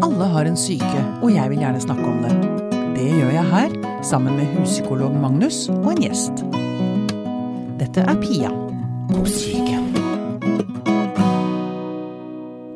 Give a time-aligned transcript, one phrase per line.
[0.00, 2.32] Alle har en syke, og jeg vil gjerne snakke om det.
[2.96, 3.72] Det gjør jeg her,
[4.06, 6.40] sammen med huspsykolog Magnus og en gjest.
[7.80, 8.48] Dette er Pia
[9.10, 9.76] på syke.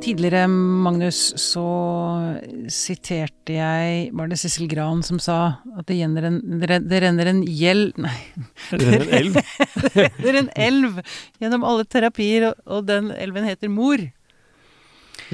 [0.04, 1.64] Tidligere, Magnus, så
[2.68, 5.38] siterte jeg Var det Sissel Gran som sa
[5.78, 8.18] at det, renner en, det renner en gjeld Nei.
[8.68, 9.38] Det renner en elv?
[9.94, 11.00] det renner en elv
[11.40, 14.04] gjennom alle terapier, og, og den elven heter mor.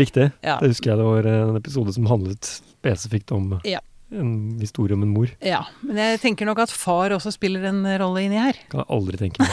[0.00, 0.30] Riktig.
[0.42, 0.56] Ja.
[0.62, 3.80] Det husker jeg det var en episode som handlet spesifikt om Ja.
[4.10, 5.28] en historie om en mor.
[5.44, 8.56] Ja, men jeg tenker nok at far også spiller en rolle inni her.
[8.72, 9.50] Kan jeg aldri tenke meg.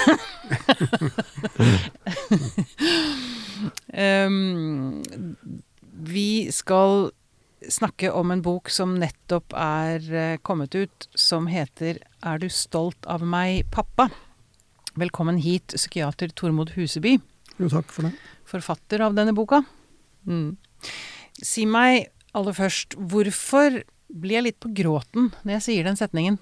[3.94, 5.04] Um,
[6.14, 7.10] vi skal
[7.68, 13.06] snakke om en bok som nettopp er eh, kommet ut, som heter 'Er du stolt
[13.10, 14.10] av meg, pappa?'
[14.98, 17.20] Velkommen hit, psykiater Tormod Huseby,
[17.60, 18.14] Jo, takk for det.
[18.46, 19.64] forfatter av denne boka.
[20.28, 20.58] Mm.
[21.42, 26.38] Si meg aller først, hvorfor blir jeg litt på gråten når jeg sier den setningen?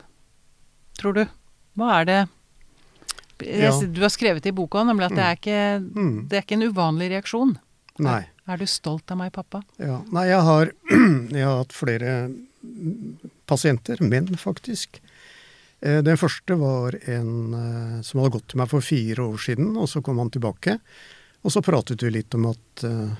[0.99, 1.25] Tror du?
[1.75, 2.19] Hva er det
[3.45, 3.71] Ja.
[3.91, 6.27] Du har skrevet i boka nemlig at det er ikke Mm.
[6.29, 7.57] det er ikke en uvanlig reaksjon.
[7.99, 8.21] Nei.
[8.47, 9.63] Er du stolt av meg, pappa?
[9.79, 10.01] Ja.
[10.11, 10.71] Nei, jeg har,
[11.31, 14.99] jeg har hatt flere mm, pasienter, menn faktisk.
[15.81, 19.75] Eh, Den første var en eh, som hadde gått til meg for fire år siden,
[19.77, 20.77] og så kom han tilbake.
[21.43, 23.11] Og så pratet vi litt om at eh,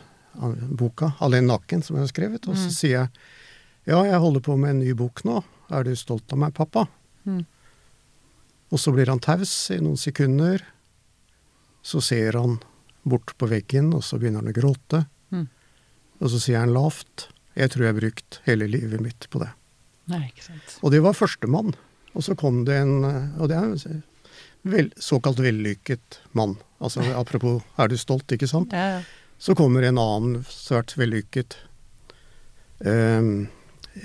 [0.76, 2.72] boka 'Alene naken', som jeg har skrevet, og så Mm.
[2.72, 3.10] sier jeg
[3.88, 5.44] ja, jeg holder på med en ny bok nå.
[5.70, 6.88] Er du stolt av meg, pappa?
[7.28, 7.46] Mm.
[8.72, 10.62] Og så blir han taus i noen sekunder.
[11.84, 12.60] Så ser han
[13.06, 15.06] bort på veggen, og så begynner han å gråte.
[15.32, 15.48] Mm.
[16.22, 19.50] Og så sier han lavt Jeg tror jeg har brukt hele livet mitt på det.
[20.08, 20.80] Nei, ikke sant.
[20.84, 21.74] Og det var førstemann.
[22.16, 23.04] Og så kom det en
[23.40, 24.04] Og det er en
[24.66, 26.58] vel, såkalt vellykket mann.
[26.82, 28.74] Altså apropos er du stolt, ikke sant?
[28.74, 29.02] Ja, ja.
[29.38, 31.58] Så kommer en annen svært vellykket
[32.86, 33.22] eh,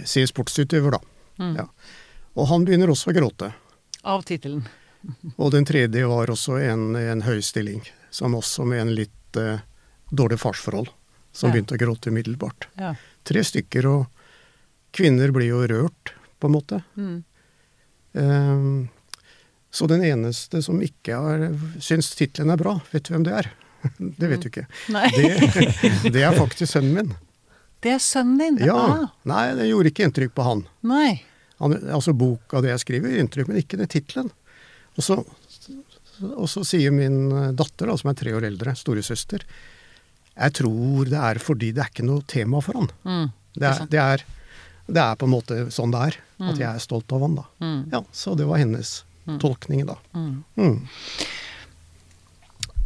[0.06, 1.00] Si sportsutøver, da.
[1.40, 1.54] Mm.
[1.56, 1.66] Ja.
[2.38, 3.52] Og han begynner også å gråte.
[4.06, 4.66] Av tittelen.
[5.40, 7.82] Og den tredje var også en, en høy stilling,
[8.14, 9.62] som også med en litt eh,
[10.10, 10.90] dårlig farsforhold,
[11.32, 11.54] som Ja.
[11.56, 12.68] begynte å gråte umiddelbart.
[12.78, 12.94] Ja.
[13.26, 14.06] Tre stykker, og
[14.96, 16.78] kvinner blir jo rørt, på en måte.
[16.96, 17.18] Mm.
[18.20, 18.88] Ehm,
[19.70, 21.44] så den eneste som ikke har
[21.82, 23.50] syns tittelen er bra, vet du hvem det er?
[24.20, 24.66] Det vet du ikke.
[24.94, 25.08] Nei.
[25.14, 27.12] Det, det er faktisk sønnen min.
[27.80, 28.58] Det er sønnen din?
[28.68, 28.76] Ja.
[28.76, 30.66] Ah, Nei, det gjorde ikke inntrykk på han.
[30.84, 31.22] nei.
[31.60, 34.30] han altså boka det jeg skriver, gjør inntrykk, men ikke den tittelen.
[34.96, 35.24] Og, så-
[36.36, 39.44] og så sier min eh, datter, da, som er tre år eldre, storesøster,
[40.40, 42.90] jeg tror det er fordi det er ikke noe tema for han.
[43.04, 43.26] Mm.
[43.56, 44.24] Det er, det er,
[44.88, 46.58] det er på en måte sånn det er, at Mm.
[46.60, 47.42] jeg er stolt av han, da.
[47.60, 47.80] Mm.
[47.92, 49.02] Ja, Så det var hennes
[49.42, 49.98] tolkning, da.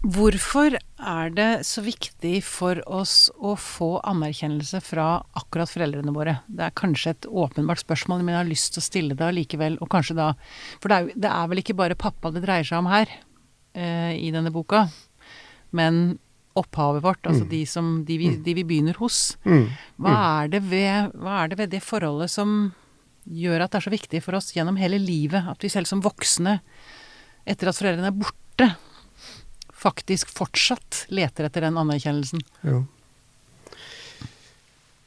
[0.04, 0.10] Mm.
[0.10, 0.12] Mm.
[0.12, 6.36] Hvorfor er det så viktig for oss å få anerkjennelse fra akkurat foreldrene våre?
[6.46, 9.78] Det er kanskje et åpenbart spørsmål, men jeg har lyst til å stille det allikevel.
[9.80, 10.34] Og kanskje da
[10.80, 13.08] For det er, det er vel ikke bare pappa det dreier seg om her,
[13.74, 14.88] eh, i denne boka,
[15.72, 16.18] men
[16.54, 19.34] opphavet vårt, altså de, som, de, vi, de vi begynner hos.
[19.42, 19.72] Mm.
[20.04, 20.14] Hva
[20.44, 22.72] er, det ved, hva er det ved det forholdet som
[23.24, 25.48] gjør at det er så viktig for oss gjennom hele livet?
[25.50, 26.60] At vi selv som voksne,
[27.42, 28.68] etter at foreldrene er borte,
[29.84, 32.40] faktisk fortsatt leter etter den anerkjennelsen.
[32.64, 32.80] Ja.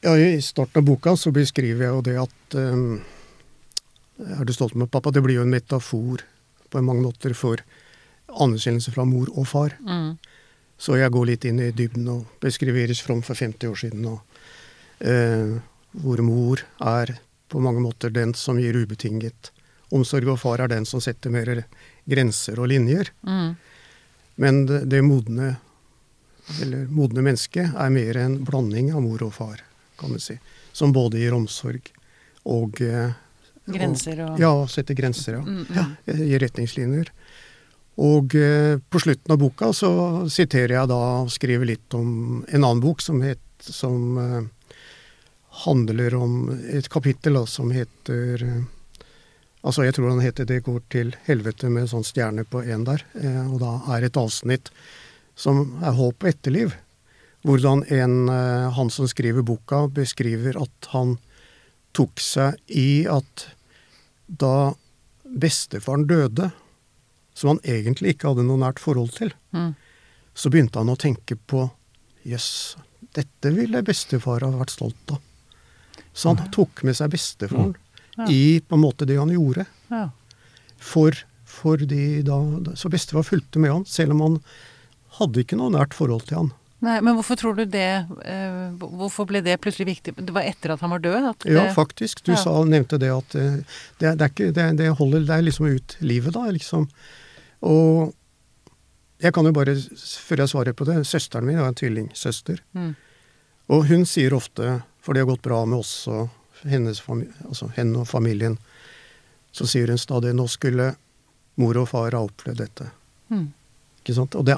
[0.06, 3.00] ja, I starten av boka så beskriver jeg jo det at um,
[4.18, 5.12] Er du stolt med pappa?
[5.14, 6.24] Det blir jo en metafor
[6.70, 7.62] på mange måter for
[8.28, 9.76] anerkjennelse fra mor og far.
[9.82, 10.16] Mm.
[10.78, 14.08] Så jeg går litt inn i dybden og beskriver Iris From for 50 år siden.
[14.10, 14.42] Og,
[15.02, 15.58] uh,
[16.02, 17.16] hvor mor er
[17.48, 19.52] på mange måter den som gir ubetinget
[19.94, 21.62] omsorg, og far er den som setter mer
[22.08, 23.10] grenser og linjer.
[23.24, 23.56] Mm.
[24.38, 25.56] Men det, modne,
[26.62, 29.64] eller modne mennesket er mer en blanding av mor og far,
[29.98, 30.38] kan du si.
[30.72, 31.90] Som både gir omsorg
[32.48, 33.16] og eh,
[33.68, 35.42] Grenser og Ja, setter grenser, ja.
[35.44, 35.74] Mm, mm.
[35.76, 37.10] ja gir retningslinjer.
[37.98, 39.90] Og eh, på slutten av boka så
[40.30, 44.76] siterer jeg da og skriver litt om en annen bok som, het, som eh,
[45.66, 48.60] handler om et kapittel da, som heter eh,
[49.66, 53.02] Altså, jeg tror han heter 'Det går til helvete' med sånn stjerne på én der.
[53.14, 54.70] Eh, og da er et avsnitt
[55.34, 56.74] som er håp og etterliv.
[57.42, 61.18] Hvordan en, eh, han som skriver boka, beskriver at han
[61.92, 63.48] tok seg i at
[64.28, 64.74] da
[65.24, 66.52] bestefaren døde,
[67.34, 69.74] som han egentlig ikke hadde noe nært forhold til, mm.
[70.34, 71.70] så begynte han å tenke på
[72.26, 72.76] jøss,
[73.14, 75.22] dette ville bestefar ha vært stolt av.
[76.12, 77.76] Så han tok med seg bestefaren
[78.18, 78.26] Ja.
[78.28, 79.64] i på en måte det han gjorde.
[79.92, 80.08] Ja.
[80.78, 81.14] For,
[81.46, 82.38] for de da,
[82.78, 84.40] Så bestefar fulgte med han, selv om han
[85.18, 86.50] hadde ikke noe nært forhold til han.
[86.84, 90.12] Nei, men hvorfor tror du det eh, Hvorfor ble det plutselig viktig?
[90.14, 91.24] Det var etter at han var død?
[91.42, 92.22] Det, Ja, faktisk.
[92.22, 92.38] Du Ja.
[92.38, 93.56] sa, nevnte det at eh,
[93.98, 96.86] det, det, er ikke, det, det holder er liksom ut livet, da, liksom.
[97.66, 98.14] Og
[99.18, 102.60] jeg kan jo bare, før jeg svarer på det Søsteren min er en tvillingsøster.
[102.78, 102.92] Mm.
[103.74, 106.28] Og hun sier ofte, for det har gått bra med oss og
[106.64, 108.58] hennes altså henne og familien,
[109.52, 110.96] så sier hun stadig nå skulle
[111.58, 112.90] mor og far ha opplevd dette.
[113.30, 113.52] Mm.
[114.02, 114.34] Ikke sant?
[114.38, 114.56] Og det,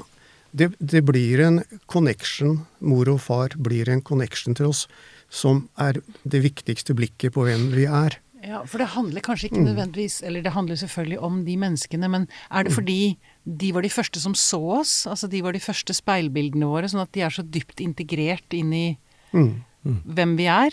[0.52, 4.86] det, det blir en connection, mor og far blir en connection til oss,
[5.30, 8.18] som er det viktigste blikket på hvem vi er.
[8.42, 9.66] Ja, for det handler kanskje ikke Mm.
[9.68, 12.64] nødvendigvis Eller det handler selvfølgelig om de menneskene, men er Mm.
[12.64, 15.06] det fordi de var de første som så oss?
[15.06, 18.72] Altså de var de første speilbildene våre, sånn at de er så dypt integrert inn
[18.72, 18.98] i
[19.32, 19.62] Mm.
[19.84, 20.70] hvem vi er?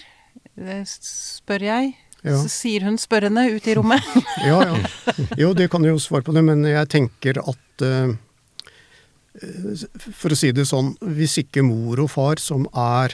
[0.57, 1.93] Det spør jeg.
[2.25, 2.35] Ja.
[2.41, 4.03] Så sier hun spørrende ut i rommet.
[4.47, 4.77] Ja, ja.
[5.37, 8.15] Jo, det kan du jo svare på det, men jeg tenker at uh,
[10.17, 13.13] For å si det sånn, hvis ikke mor og far som er,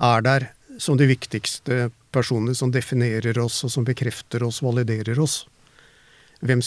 [0.00, 0.48] er der
[0.80, 5.42] som de viktigste personene som definerer oss, og som bekrefter oss, validerer oss,
[6.40, 6.64] hvem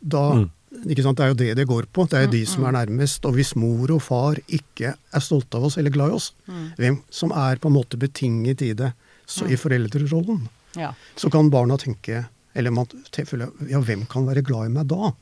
[0.00, 0.48] da Mm.
[0.70, 2.04] Det er jo det det går på.
[2.08, 3.24] Det er jo de som er nærmest.
[3.24, 6.32] Og hvis mor og far ikke er stolte av oss eller glad i oss,
[6.76, 8.92] hvem som er på en måte betinget i det,
[9.28, 10.92] så i foreldrerollen, Ja.
[11.16, 15.12] så kan barna tenke eller man føler, ja, hvem kan være glad i meg da?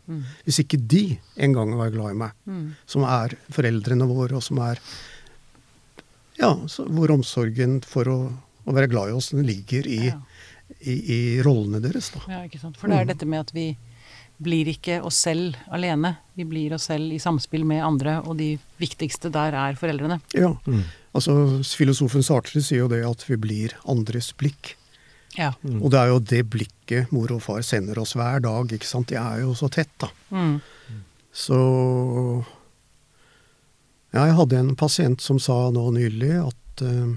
[0.47, 2.31] Hvis ikke de en gang var glad i meg,
[2.87, 4.79] som er foreldrene våre, og som er
[6.39, 8.17] Ja, så, hvor omsorgen for å,
[8.67, 10.19] å være glad i oss, den ligger i, Ja.
[10.81, 12.21] i, i rollene deres, da.
[12.29, 12.77] ja, ikke sant.
[12.77, 13.77] For det er dette med at vi
[14.43, 16.17] blir ikke oss selv alene.
[16.37, 20.21] Vi blir oss selv i samspill med andre, og de viktigste der er foreldrene.
[20.35, 20.83] Ja, Mm.
[21.15, 24.75] altså Filosofen Sartre sier jo det at vi blir andres blikk.
[25.37, 25.53] Ja.
[25.63, 25.83] Mm.
[25.83, 29.09] Og det er jo det blikket mor og far sender oss hver dag, ikke sant.
[29.09, 30.09] De er jo så tett, da.
[30.31, 30.61] Mm.
[31.33, 32.45] Så
[34.15, 37.11] Ja, jeg hadde en pasient som sa nå nylig at uh,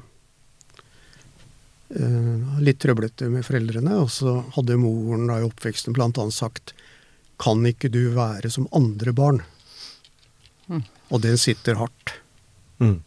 [1.95, 6.73] uh, Litt trøblete med foreldrene, og så hadde moren da i oppveksten annet sagt
[7.39, 9.43] Kan ikke du være som andre barn?
[10.69, 10.83] Mm.
[11.09, 12.17] Og den sitter hardt.
[12.79, 12.99] Mm.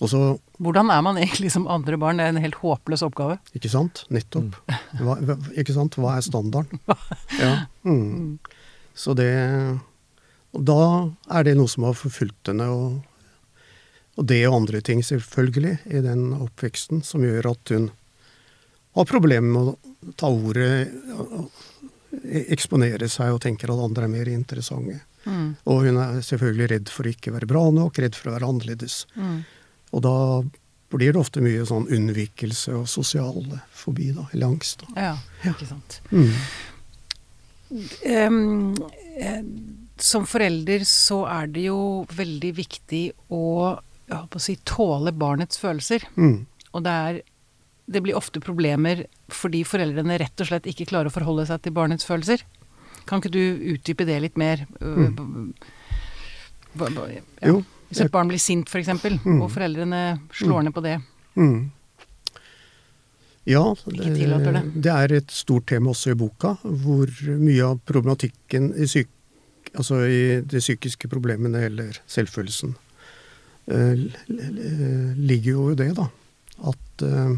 [0.00, 0.20] Og så,
[0.60, 2.20] Hvordan er man egentlig som andre barn?
[2.20, 3.38] Det er en helt håpløs oppgave.
[3.56, 4.04] ikke sant?
[4.08, 4.56] Nettopp.
[4.64, 5.04] Mm.
[5.04, 5.98] hva, ikke sant?
[6.00, 6.80] Hva er standarden?
[7.40, 7.52] Ja.
[7.84, 8.38] Mm.
[8.96, 9.30] Så det
[10.52, 10.80] Og da
[11.30, 13.04] er det noe som har forfulgt henne, og,
[14.18, 17.90] og det og andre ting selvfølgelig i den oppveksten, som gjør at hun
[18.98, 20.90] har problemer med å ta ordet,
[22.10, 25.00] og eksponere seg og tenker at andre er mer interessante.
[25.24, 25.52] Mm.
[25.68, 28.48] Og hun er selvfølgelig redd for å ikke være bra nok, redd for å være
[28.50, 29.04] annerledes.
[29.14, 29.38] Mm.
[29.94, 30.16] Og da
[30.90, 33.44] blir det ofte mye sånn unnvikelse og sosial
[33.76, 34.82] fobi, da, eller angst.
[34.82, 35.12] Da.
[35.44, 36.00] Ja, ikke sant.
[36.10, 36.32] Mm.
[38.10, 39.42] Eh,
[40.00, 41.80] som forelder så er det jo
[42.16, 43.44] veldig viktig å,
[43.76, 46.08] å si, tåle barnets følelser.
[46.16, 46.40] Mm.
[46.74, 47.20] Og det er
[47.90, 49.04] Det blir ofte problemer
[49.34, 52.44] fordi foreldrene rett og slett ikke klarer å forholde seg til barnets følelser.
[53.08, 53.42] Kan ikke du
[53.74, 54.66] utdype det litt mer?
[54.80, 55.10] Øh,
[56.78, 57.20] hva- ja.
[57.42, 57.48] Mm.
[57.50, 57.64] Jo.
[57.90, 58.88] Hvis et barn blir sint, f.eks.,
[59.26, 59.40] Mm.
[59.42, 61.00] og foreldrene slår ned på det.
[61.36, 61.70] Mm.
[63.50, 64.62] Ja, det.
[64.84, 67.08] det er et stort tema også i boka, hvor
[67.40, 69.08] mye av problematikken i, syk,
[69.74, 72.76] altså i de psykiske problemene eller selvfølelsen
[73.70, 74.04] eh,
[75.16, 76.06] ligger jo i det, da.
[76.70, 77.32] At eh,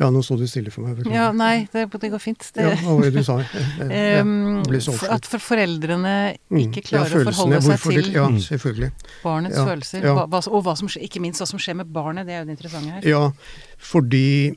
[0.00, 0.94] Ja, nå sto det stille for meg.
[0.96, 1.12] beklager.
[1.18, 2.46] Ja, nei, det, det går fint.
[2.56, 3.34] Det, Ja, hva var det du sa?
[3.44, 6.14] Jeg- jeg- jeg så for at for foreldrene
[6.50, 6.60] Mm.
[6.72, 8.92] ikke klarer ja, å forholde seg til det- Ja, Mm.
[9.22, 12.38] barnets følelser, hva, og hva som ikke minst hva som skjer med barnet, det er
[12.40, 13.02] jo det interessante her.
[13.04, 13.30] Ja,
[13.78, 14.54] fordi eh,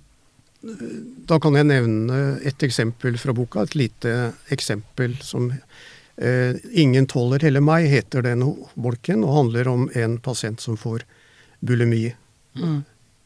[1.28, 3.64] Da kan jeg nevne et eksempel fra boka.
[3.64, 5.52] Et lite eksempel som
[6.18, 8.40] eh, 'Ingen tåler heller meg', heter den
[8.80, 11.02] bolken, og handler om en pasient som får
[11.64, 12.06] bulimi.
[12.60, 12.82] Mm.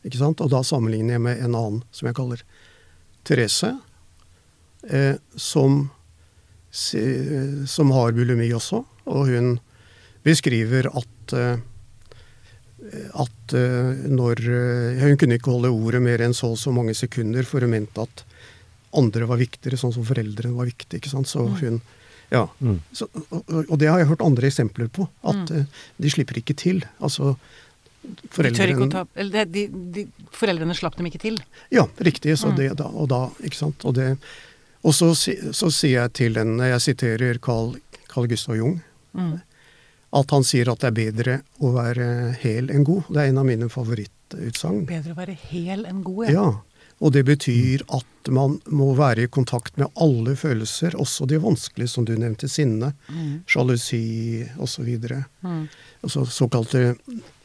[0.07, 0.41] Ikke sant?
[0.45, 2.43] Og da sammenligner jeg med en annen som jeg kaller
[3.27, 3.73] Therese,
[4.89, 5.89] eh, som,
[6.71, 8.83] se- som har bulimi også.
[9.07, 9.57] Og hun
[10.27, 11.57] beskriver at eh,
[13.17, 16.93] at eh, når eh, Hun kunne ikke holde ordet mer enn så og så mange
[16.95, 18.21] sekunder, for hun mente at
[18.97, 21.01] andre var viktigere, sånn som foreldrene var viktige.
[21.01, 21.27] ikke sant?
[21.27, 21.81] Så hun
[22.29, 22.45] Ja.
[22.61, 22.81] Mm.
[22.93, 25.07] Så, og, og det har jeg hørt andre eksempler på.
[25.23, 25.57] At Mm.
[25.61, 25.65] eh,
[25.97, 26.83] de slipper ikke til.
[27.01, 27.37] Altså
[28.03, 29.63] De foreldrene det, de,
[29.93, 31.37] de, foreldrene slapp dem ikke til.
[31.73, 32.37] Ja, riktig.
[32.39, 32.55] Så Mm.
[32.55, 33.83] det da, og da, ikke sant.
[33.85, 34.17] Og, det,
[34.83, 35.09] og så,
[35.51, 37.75] så sier jeg til henne, jeg siterer Carl,
[38.07, 38.81] Carl Gustav Jung,
[39.17, 39.41] Mm.
[40.13, 43.03] at han sier at det er bedre å være hel enn god.
[43.09, 44.85] Det er en av mine favorittutsagn.
[44.85, 46.51] Bedre å være hel enn god, Ja.
[46.99, 51.91] Og det betyr at man må være i kontakt med alle følelser, også de vanskelige,
[51.91, 53.43] som du nevnte, sinne, Mm.
[53.45, 54.87] sjalusi osv.
[55.43, 55.67] Mm.
[56.03, 56.95] Altså såkalte,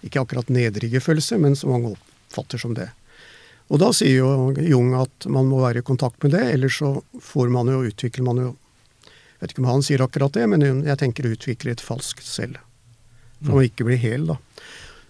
[0.03, 2.89] ikke akkurat nedrige følelser, men som mange oppfatter som det.
[3.69, 7.03] Og da sier jo Jung at man må være i kontakt med det, ellers så
[7.21, 8.57] får man jo, utvikler man jo
[9.43, 12.23] Jeg vet ikke om han sier akkurat det, men jeg tenker å utvikle et falskt
[12.23, 12.61] selv.
[13.43, 14.37] For man ikke blir hel, da.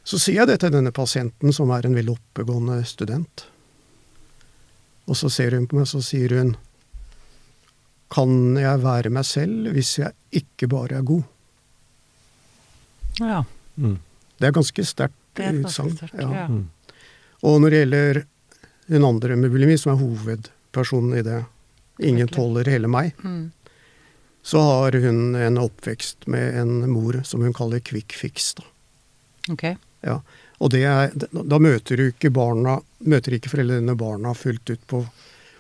[0.09, 3.45] Så sier jeg det til denne pasienten, som er en veldig oppegående student.
[5.11, 6.55] Og så ser hun på meg, så sier hun
[8.13, 11.23] Kan jeg være meg selv hvis jeg ikke bare er god?
[13.21, 13.43] Ja.
[13.81, 13.97] Mm.
[14.39, 15.95] Det er ganske sterkt er utsagn.
[16.13, 16.29] Ja.
[16.29, 16.45] ja.
[16.49, 16.67] Mm.
[17.43, 18.21] Og når det gjelder
[18.93, 21.41] hun andre med bulimi, som er hovedpersonen i det,
[22.01, 22.35] 'Ingen Virkelig.
[22.37, 23.51] tåler hele meg', Mm.
[24.43, 28.55] så har hun en oppvekst med en mor som hun kaller quick fix.
[28.55, 28.65] Da.
[29.53, 29.77] Ok.
[30.03, 30.21] Ja.
[30.61, 35.03] Og det er, da møter du ikke barna, møter ikke foreldrene barna fullt ut på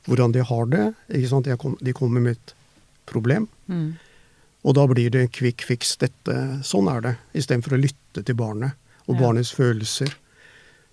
[0.07, 0.95] hvordan de har det.
[1.11, 1.45] Ikke sant?
[1.47, 2.55] De kom- De kommer med et
[3.07, 3.97] problem, Mm.
[4.65, 5.97] og da blir det quick fix.
[5.97, 7.17] Dette, sånn er det.
[7.35, 8.73] Istedenfor å lytte til barnet
[9.09, 9.23] og Ja.
[9.27, 10.15] barnets følelser.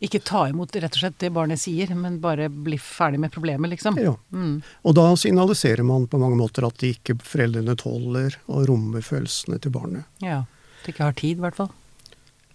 [0.02, 3.70] Ikke ta imot rett og slett det barnet sier, men bare bli ferdig med problemet,
[3.70, 3.98] liksom.
[4.00, 4.16] Ja.
[4.34, 4.64] Mm.
[4.86, 9.60] Og da signaliserer man på mange måter at de ikke foreldrene tåler å romme følelsene
[9.60, 10.06] til barnet.
[10.22, 10.40] Ja.
[10.80, 11.72] At de ikke har tid, i hvert fall.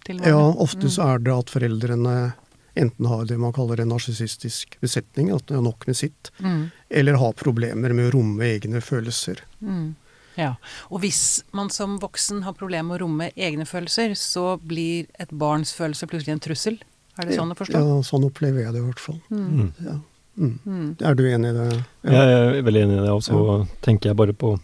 [0.03, 2.33] Til Ja, ofte ofte så er det at foreldrene
[2.75, 6.71] enten har det man kaller en narsissistisk besetning, at det er nok med sitt, Mm.
[6.89, 9.39] eller har problemer med å romme egne følelser.
[9.61, 9.95] Mm.
[10.37, 10.55] Ja.
[10.91, 15.29] Og hvis man som voksen har problemer med å romme egne følelser, så blir et
[15.31, 16.77] barns følelse plutselig en trussel.
[17.17, 17.79] Er det sånn å forstå?
[17.79, 19.21] Ja, sånn opplever jeg det i hvert fall.
[19.31, 19.71] Mm.
[19.85, 19.99] Ja.
[20.37, 20.59] Mm.
[20.67, 20.87] Mm.
[20.99, 21.85] Er du enig i det?
[22.03, 24.57] Jeg er veldig enig i det, og så tenker jeg bare på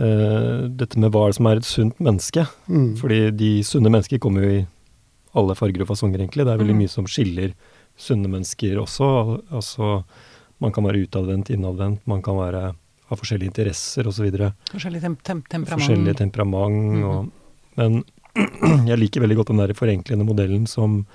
[0.00, 2.46] uh, dette med hva er det som er et sunt menneske.
[2.68, 2.94] Mm.
[3.00, 4.66] Fordi de sunne mennesker kommer jo i
[5.34, 6.44] alle farger og fasonger, egentlig.
[6.46, 6.82] Det er veldig Mm.
[6.84, 7.54] mye som skiller
[7.96, 9.42] sunne mennesker også.
[9.50, 10.04] Altså,
[10.60, 12.74] man kan være utadvendt, innadvendt, man kan være,
[13.08, 14.30] ha forskjellige interesser osv.
[14.72, 15.82] Forskjellig tem tem temperament.
[15.82, 16.92] Forskjellig temperament.
[16.92, 17.04] Mhm.
[17.04, 17.30] Og,
[17.76, 18.04] men
[18.88, 21.06] jeg liker veldig godt den der forenklende modellen som,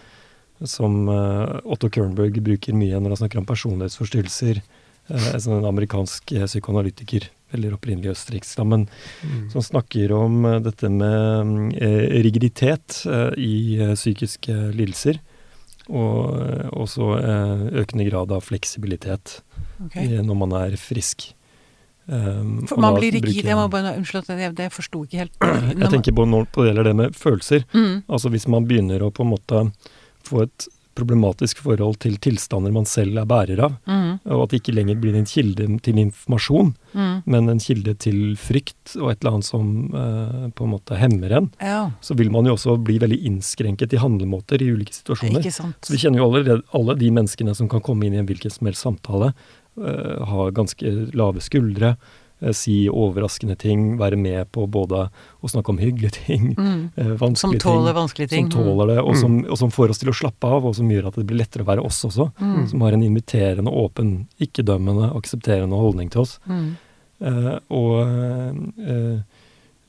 [0.64, 4.62] som uh, Otto Kernberg bruker mye når han snakker om personlighetsforstyrrelser.
[5.10, 8.88] Uh, en sånn amerikansk eh, psykoanalytiker, veldig opprinnelig østerriksk, da, men
[9.24, 9.50] Mm.
[9.52, 15.20] som snakker om eh, dette med eh, rigiditet eh, i eh, psykiske lidelser.
[15.88, 17.14] Og eh, også
[17.80, 19.38] økende grad av fleksibilitet
[19.86, 20.18] okay.
[20.20, 21.30] når man er frisk.
[22.08, 23.24] Um, For man blir rigid.
[23.26, 25.34] bruker- Jeg må bare Unnskyld, jeg, det forsto ikke helt.
[25.76, 27.64] Jeg tenker på når det gjelder det med følelser.
[27.74, 28.04] mm.
[28.08, 29.72] Altså hvis man begynner å på en måte
[30.24, 34.20] få et problematisk forhold til tilstander man selv er bærer av, Mm.
[34.26, 37.22] og at det ikke lenger blir en kilde til informasjon, Mm.
[37.26, 41.32] men en kilde til frykt og et eller annet som eh, på en måte hemmer
[41.38, 45.44] en, Ja, så vil man jo også bli veldig innskrenket i handlemåter i ulike situasjoner.
[45.46, 48.52] Så vi kjenner jo allerede alle de menneskene som kan komme inn i en hvilken
[48.52, 49.34] som helst samtale,
[49.78, 51.96] eh, ha ganske lave skuldre,
[52.54, 55.08] si overraskende ting, være med på både
[55.42, 56.92] å snakke om hyggelige ting, Mm.
[56.96, 58.52] eh, Som tåler ting, vanskelige ting.
[58.52, 60.88] som tåler det, og som, og som får oss til å slappe av, og som
[60.90, 62.32] gjør at det blir lettere å være oss også.
[62.40, 62.68] Mm.
[62.70, 66.40] Som har en inviterende, åpen, ikke-dømmende, aksepterende holdning til oss.
[66.48, 66.78] Mm.
[67.22, 69.22] Eh, og eh,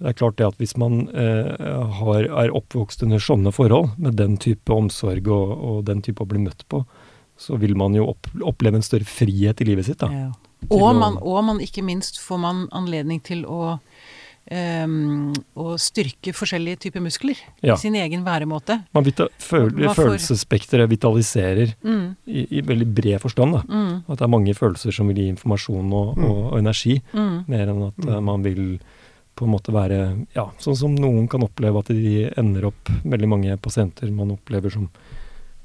[0.01, 4.17] det er klart det at hvis man eh, har, er oppvokst under sånne forhold, med
[4.17, 6.85] den type omsorg og, og den type å bli møtt på,
[7.39, 9.99] så vil man jo opp, oppleve en større frihet i livet sitt.
[9.99, 10.09] da.
[10.11, 10.31] Ja.
[10.71, 13.79] Og man, og man ikke minst får man anledning til å
[14.51, 17.75] um, å styrke forskjellige typer muskler Ja.
[17.75, 18.79] i sin egen væremåte.
[18.95, 23.53] Man vita, føl, Følelsesspekteret vitaliserer Mm, i, i veldig bred forstand.
[23.53, 23.63] da.
[23.69, 26.25] mm, At det er mange følelser som vil gi informasjon og, Mm.
[26.31, 28.25] og, og energi, mm, mer enn at eh, Mm.
[28.25, 28.81] man vil
[29.37, 33.29] på en måte være Ja, sånn som noen kan oppleve at de ender opp Veldig
[33.29, 34.89] mange pasienter man opplever som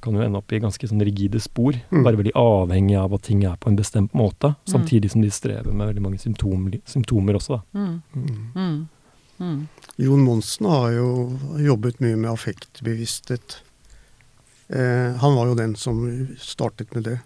[0.03, 1.77] kan jo ende opp i ganske sånn rigide spor.
[1.91, 2.03] Mm.
[2.05, 5.71] Være veldig avhengig av at ting er på en bestemt måte, samtidig som de strever
[5.73, 7.57] med veldig mange symptomer, symptomer også.
[7.57, 7.79] Da.
[7.79, 8.51] mm, Mm.
[8.55, 8.77] mm,
[9.39, 9.59] mm.
[10.03, 11.07] Jon Monsen har jo
[11.63, 13.57] jobbet mye med affektbevissthet.
[14.69, 15.99] Eh, han var jo den som
[16.39, 17.19] startet med det.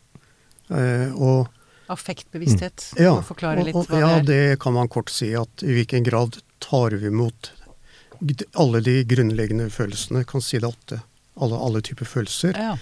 [0.69, 1.47] Eh, og
[1.87, 2.89] Affektbevissthet.
[2.99, 4.49] Ja, For å forklare og, litt og, hva ja, det er.
[4.51, 5.29] det kan man kort si.
[5.39, 7.51] At i hvilken grad tar vi imot
[8.59, 10.25] alle de grunnleggende følelsene?
[10.27, 10.99] Kan si det åtte.
[11.41, 12.57] Alle, alle typer følelser.
[12.57, 12.75] Ja.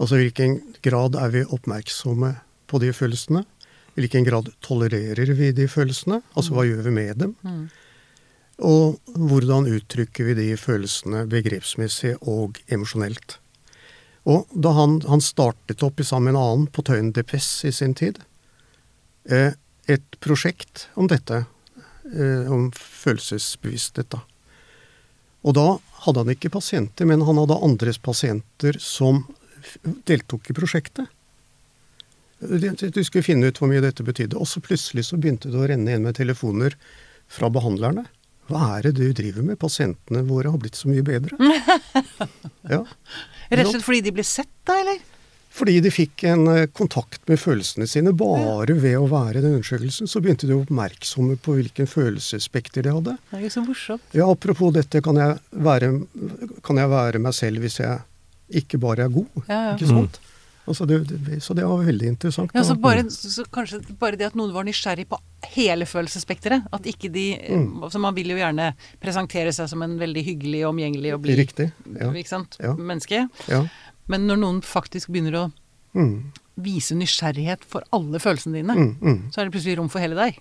[0.00, 2.34] Altså i hvilken grad er vi oppmerksomme
[2.70, 3.44] på de følelsene?
[3.92, 6.22] I hvilken grad tolererer vi de følelsene?
[6.34, 7.36] Altså hva gjør vi med dem?
[7.44, 7.68] Mm.
[8.62, 13.38] Og hvordan uttrykker vi de følelsene begrepsmessig og emosjonelt?
[14.28, 17.72] Og da han, han startet opp i sammen med en annen på Tøyen DPS i
[17.74, 18.20] sin tid,
[19.26, 19.58] eh,
[19.90, 21.44] et prosjekt om dette,
[22.12, 24.22] eh, om følelsesbevissthet, da.
[25.42, 25.66] Og da
[26.04, 29.24] hadde han ikke pasienter, men han hadde andres pasienter som
[30.08, 31.10] deltok i prosjektet.
[32.42, 34.38] Du skulle finne ut hvor mye dette betydde.
[34.38, 36.74] Og så plutselig så begynte det å renne inn med telefoner
[37.30, 38.08] fra behandlerne.
[38.50, 39.60] Hva er det du driver med?
[39.62, 41.38] Pasientene våre har blitt så mye bedre.
[42.62, 42.84] Ja.
[43.50, 45.00] Rett og slett fordi de ble sett, da, eller?
[45.52, 48.14] Fordi de fikk en eh, kontakt med følelsene sine.
[48.16, 52.86] Bare ved å være i den undersøkelsen så begynte de å oppmerksomme på hvilken følelsesspekter
[52.86, 53.16] de hadde.
[53.30, 54.16] Det er jo så morsomt.
[54.16, 55.92] Ja, Apropos dette, kan jeg være,
[56.64, 58.00] kan jeg være meg selv hvis jeg
[58.62, 59.28] ikke bare er god?
[59.46, 59.74] Ja, ja.
[59.76, 60.20] Ikke sant?
[60.62, 62.52] Altså det, det, så det var veldig interessant.
[62.54, 65.18] Ja, så bare, så kanskje bare det at noen var nysgjerrig på
[65.56, 66.68] hele følelsesspekteret.
[66.72, 67.82] At ikke de Mm.
[67.82, 68.68] altså Man vil jo gjerne
[69.02, 71.58] presentere seg som en veldig hyggelig, omgjengelig og blid.
[72.62, 72.74] Ja.
[72.78, 73.26] menneske.
[73.48, 73.64] ja.
[74.12, 75.50] Men når noen faktisk begynner å
[75.92, 76.32] Mm,
[76.64, 79.18] vise nysgjerrighet for alle følelsene dine, mm, mm.
[79.32, 80.38] så er det plutselig rom for hele deg.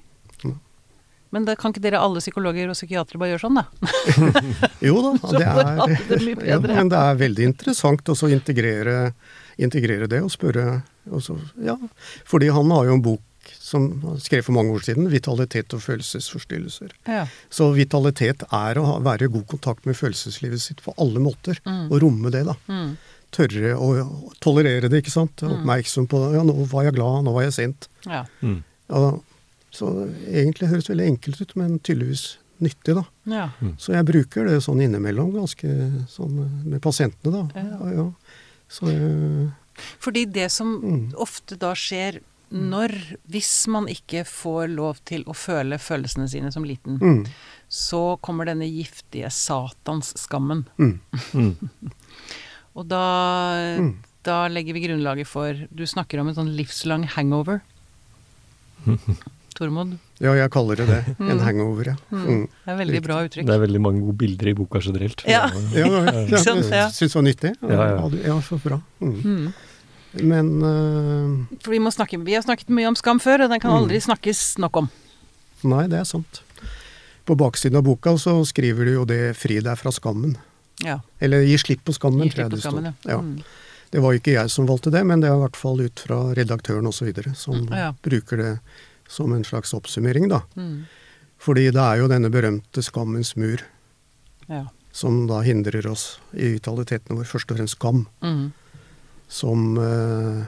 [1.32, 3.92] Men da kan ikke dere alle psykologer og psykiatere bare gjøre sånn, da?
[4.88, 9.14] Jo da, det er, det ja, men det er veldig interessant også å integrere,
[9.56, 11.78] integrere det og spørre også, ja,
[12.28, 15.82] Fordi han har jo en bok som han skrev for mange år siden, 'Vitalitet og
[15.86, 16.92] følelsesforstyrrelser'.
[17.08, 17.24] Ja.
[17.50, 21.58] Så vitalitet er å ha, være i god kontakt med følelseslivet sitt på alle måter.
[21.64, 21.88] Mm.
[21.88, 22.60] Og romme det, da.
[22.68, 22.98] Mm.
[23.32, 23.88] Tørre å
[24.44, 25.42] tolerere det, ikke sant.
[25.48, 26.20] Oppmerksom på.
[26.36, 27.88] Ja, nå var jeg glad, nå var jeg sint.
[28.06, 28.26] ja.
[28.42, 28.64] Mm.
[28.92, 29.14] Ja,
[29.72, 29.88] så
[30.28, 33.06] egentlig høres veldig enkelt ut, men tydeligvis nyttig, da.
[33.32, 33.46] ja.
[33.80, 35.70] Så jeg bruker det sånn innimellom, ganske
[36.12, 36.36] sånn
[36.68, 37.46] med pasientene, da.
[37.56, 37.80] Ja.
[37.80, 38.10] Ja, ja.
[38.68, 39.48] Så eh,
[40.04, 41.14] Fordi det som Mm.
[41.16, 42.20] ofte da skjer
[42.52, 42.92] når
[43.32, 47.26] Hvis man ikke får lov til å føle følelsene sine som liten, mm,
[47.70, 50.66] så kommer denne giftige satanskammen.
[50.78, 51.00] mm,
[51.34, 51.56] Mm.
[52.76, 53.96] Og da, Mm.
[54.24, 57.62] da legger vi grunnlaget for Du snakker om en sånn livslang hangover.
[59.58, 59.98] Tormod.
[60.24, 61.02] Ja, jeg kaller det det.
[61.20, 61.40] En Mm.
[61.44, 61.96] hangover, ja.
[62.12, 62.48] Mm.
[62.66, 63.46] Det er veldig bra uttrykk.
[63.46, 65.24] Det er veldig mange gode bilder i boka generelt.
[65.28, 65.50] Ja.
[65.76, 66.38] Ja, ja, ja.
[66.90, 67.52] syns det var nyttig.
[67.62, 68.10] Ja, ja.
[68.26, 68.80] ja så bra.
[69.02, 69.22] Mm.
[69.22, 69.54] Mm.
[70.24, 73.60] Men uh, For vi, må snakke, vi har snakket mye om skam før, og den
[73.60, 73.78] kan Mm.
[73.84, 74.90] aldri snakkes nok om.
[75.64, 76.42] nei, det er sant.
[77.26, 80.36] På baksiden av boka så skriver du jo det 'fri deg fra skammen'.
[80.84, 81.00] Ja.
[81.20, 82.82] Eller 'gi slipp på skammen', tror jeg det sto.
[83.08, 83.20] ja.
[83.22, 83.44] Mm.
[83.92, 86.34] Det var ikke jeg som valgte det, men det er i hvert fall ut fra
[86.34, 87.12] redaktøren osv.
[87.36, 87.92] som Ja.
[88.02, 88.60] bruker det
[89.08, 90.42] som en slags oppsummering, da.
[90.56, 90.86] Mm.
[91.40, 93.60] Fordi det er jo denne berømte skammens mur
[94.50, 94.68] Ja.
[94.94, 97.26] som da hindrer oss i vitaliteten vår.
[97.26, 98.08] Først og fremst skam.
[98.22, 98.54] Mm.
[99.28, 100.46] Som eh,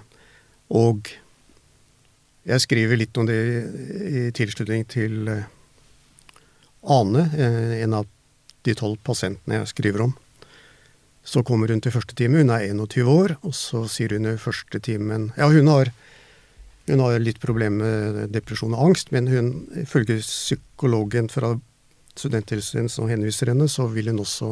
[0.71, 1.10] Og
[2.45, 5.43] jeg skriver litt om det i, i tilslutning til eh,
[6.89, 8.08] Ane, eh, en av
[8.63, 10.15] de tolv pasientene jeg skriver om.
[11.23, 14.38] Så kommer hun til første time, hun er 21 år, og så sier hun i
[14.38, 15.91] første timen Ja, hun har,
[16.89, 21.53] hun har litt problemer med depresjon og angst, men hun, ifølge psykologen fra
[22.19, 24.51] studenthelsetjenesten som henviser henne, så vil hun også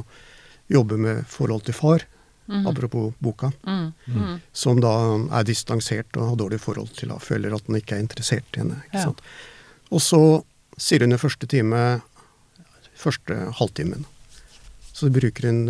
[0.71, 2.05] jobbe med forhold til far,
[2.47, 2.63] mm.
[2.67, 3.91] apropos boka Mm.
[4.07, 4.39] Mm.
[4.53, 4.93] som da
[5.39, 8.59] er distansert og har dårlig forhold til henne, føler at han ikke er interessert i
[8.63, 8.81] henne.
[8.87, 9.03] ikke Ja.
[9.03, 9.21] sant?
[9.91, 10.43] Og så
[10.77, 12.01] sier hun i første time,
[12.95, 14.05] første halvtimen,
[15.01, 15.65] så bruker hun,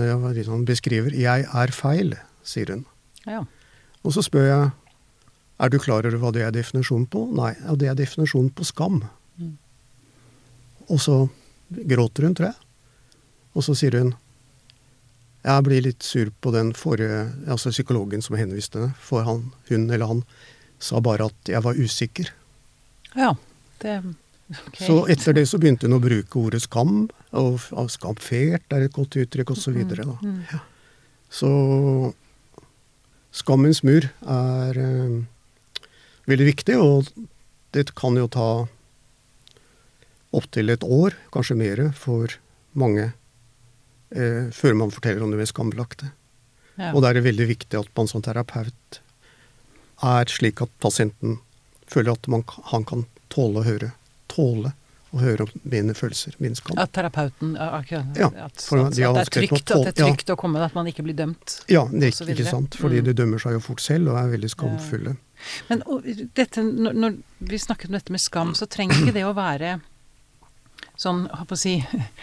[0.48, 2.86] hun beskriver, 'jeg er feil', sier hun.
[3.26, 3.44] Ja.
[4.04, 4.72] Og så spør jeg,
[5.60, 7.28] er du klar over hva det er definisjonen på?
[7.38, 9.04] Nei, ja, det er definisjonen på skam.
[9.38, 9.58] Mm.
[10.90, 11.30] Og så
[11.70, 12.56] gråter hun, tror jeg.
[13.56, 14.16] Og så sier hun,
[15.46, 19.90] jeg blir litt sur på den forrige, altså psykologen som henviste henne, for han, hun
[19.90, 20.24] eller han
[20.80, 22.34] sa bare at jeg var usikker.
[23.16, 23.36] ja.
[23.82, 23.96] Det
[24.52, 24.80] ok.
[24.80, 28.96] Så etter det så begynte hun å bruke ordet skam, og og skamfert er et
[28.96, 29.80] godt uttrykk, osv.
[29.88, 30.42] Så, mm.
[31.32, 31.52] så
[33.32, 35.18] skammens mur er eh,
[36.32, 37.12] veldig viktig, og
[37.76, 38.50] det kan jo ta
[40.36, 42.32] opptil et år, kanskje mer, for
[42.78, 43.12] mange
[44.16, 46.12] eh, før man forteller om det mest skambelagte.
[46.78, 46.94] Ja.
[46.96, 49.02] Og da er det veldig viktig at man som terapeut
[50.02, 51.40] er slik at pasienten
[51.92, 53.92] føler at man, han kan tåle å høre.
[54.32, 54.72] Tåle
[55.12, 56.78] å høre om mine følelser, min skam.
[56.80, 59.72] At terapeuten ja, akkurat, Ja, at, for at, de har at det er trygt, trygt,
[59.76, 60.36] at det er trygt ja.
[60.38, 61.58] å komme, at man ikke blir dømt.
[61.68, 62.78] Ja, det er ikke, ikke sant?
[62.80, 63.10] Fordi Mm.
[63.10, 65.18] de dømmer seg jo fort selv og er veldig skamfulle.
[65.68, 66.06] Men og,
[66.38, 67.18] dette, når, når
[67.52, 69.74] vi snakket om dette med skam, så trenger ikke det å være
[71.02, 71.76] sånn, hva på å si,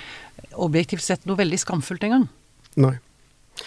[0.69, 2.25] objektivt sett noe veldig skamfullt engang.
[2.81, 2.95] Nei.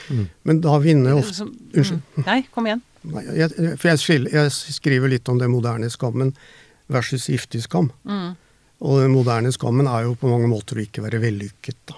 [0.10, 0.26] Mm.
[0.48, 2.02] Men da vinner ofte Som- Unnskyld.
[2.18, 2.26] Mm.
[2.26, 2.82] Nei, kom igjen.
[3.12, 6.34] Nei, jeg, For jeg, skil- jeg skriver litt om den moderne skammen
[6.92, 7.92] versus giftig skam.
[8.08, 8.36] Mm.
[8.82, 11.78] Og den moderne skammen er jo på mange måter å ikke være vellykket.
[11.92, 11.98] da,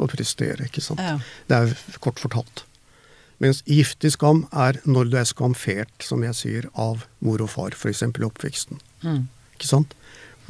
[0.00, 1.00] Å prestere, ikke sant.
[1.00, 1.16] Ja.
[1.48, 2.64] Det er kort fortalt.
[3.40, 7.76] Mens giftig skam er når du er skamfert, som jeg sier, av mor og far,
[7.76, 8.02] f.eks.
[8.04, 8.80] i oppveksten.
[9.04, 9.22] Mm.
[9.56, 9.96] Ikke sant?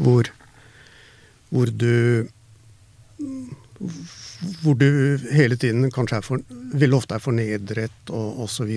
[0.00, 0.30] Hvor,
[1.50, 2.28] hvor du
[4.62, 8.70] Hvor du hele tiden kanskje er for, veldig ofte er fornedret og osv.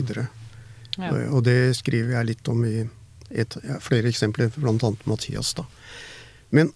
[0.98, 1.10] Ja.
[1.32, 2.84] Og det skriver jeg litt om i
[3.34, 4.92] et, flere eksempler, bl.a.
[5.10, 5.54] Mathias.
[5.58, 5.66] da.
[6.54, 6.72] Men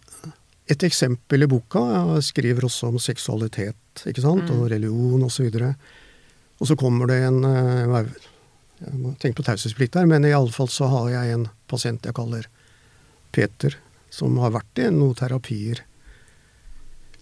[0.68, 1.82] et eksempel i boka
[2.26, 4.50] skriver også om seksualitet ikke sant?
[4.52, 5.48] og religion osv.
[5.48, 5.74] Og, så
[6.58, 8.16] og så kommer det en eh,
[8.78, 12.06] Jeg må tenke på taushetsplikt her, men i alle fall så har jeg en pasient
[12.06, 12.50] jeg kaller
[13.34, 13.74] Peter,
[14.14, 15.82] som har vært i noen terapier.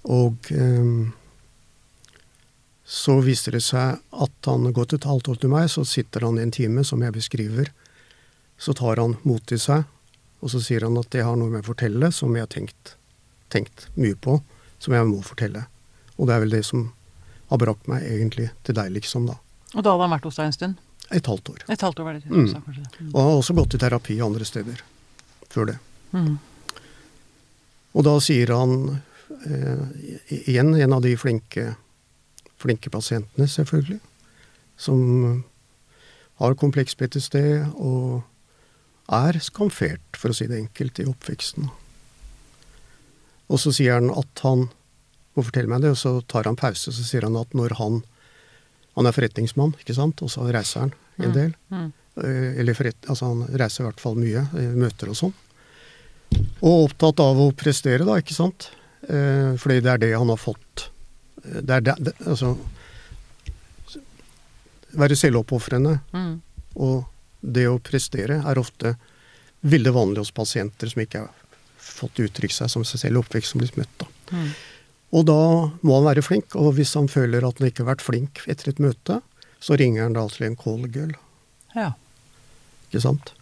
[0.04, 1.14] Og um,
[2.86, 6.28] så viser det seg at han har gått et halvt år til meg, så sitter
[6.28, 7.72] han i en time, som jeg beskriver.
[8.66, 9.84] Så tar han mot i seg,
[10.42, 12.96] og så sier han at det har noe med å fortelle som jeg har tenkt,
[13.54, 14.40] tenkt mye på,
[14.82, 15.68] som jeg må fortelle.
[16.18, 16.88] Og det er vel det som
[17.52, 19.38] har brakt meg egentlig til deg, liksom, da.
[19.76, 20.82] Og da hadde han vært hos deg en stund?
[21.14, 21.64] Et halvt år.
[21.70, 22.46] Et halvt år var det Mm.
[22.48, 22.56] det.
[23.00, 23.12] Mm.
[23.14, 24.82] Og han har også gått i terapi andre steder
[25.54, 25.78] før det.
[26.14, 26.40] Mm.
[27.96, 29.02] Og da sier han
[29.46, 29.84] eh,
[30.50, 31.76] igjen en av de flinke,
[32.58, 34.00] flinke pasientene, selvfølgelig,
[34.78, 35.44] som
[36.42, 37.38] har kompleks PTSD
[37.76, 38.24] og
[39.12, 41.70] er skamfert, for å si det enkelt, i oppveksten.
[43.50, 44.68] Og så sier han at han
[45.36, 48.04] må fortelle meg det, og så tar han pause, så sier han at når han
[48.96, 51.50] Han er forretningsmann, ikke sant, og så reiser han en del.
[51.70, 51.90] Mm.
[52.24, 55.34] Eh, Eller forret, altså han reiser i hvert fall mye, møter og sånn.
[56.64, 58.70] Og opptatt av å prestere, da, ikke sant.
[59.04, 60.86] Eh, fordi det er det han har fått.
[61.44, 62.56] Eh, Det er det, det Altså
[64.96, 66.42] Være selvoppofrende Mm.
[66.78, 67.06] og
[67.46, 68.96] det å prestere er ofte
[69.66, 71.44] veldig vanlig hos pasienter som ikke har
[71.86, 73.94] fått uttrykke seg som seg selv i oppvekst, som blitt møtt.
[74.02, 74.10] da.
[74.34, 74.50] Mm.
[75.16, 75.40] Og da
[75.86, 78.74] må han være flink, og hvis han føler at han ikke har vært flink etter
[78.74, 79.22] et møte,
[79.64, 81.14] så ringer han da til en call girl.
[81.76, 81.94] Ja.
[82.90, 83.34] Ikke sant?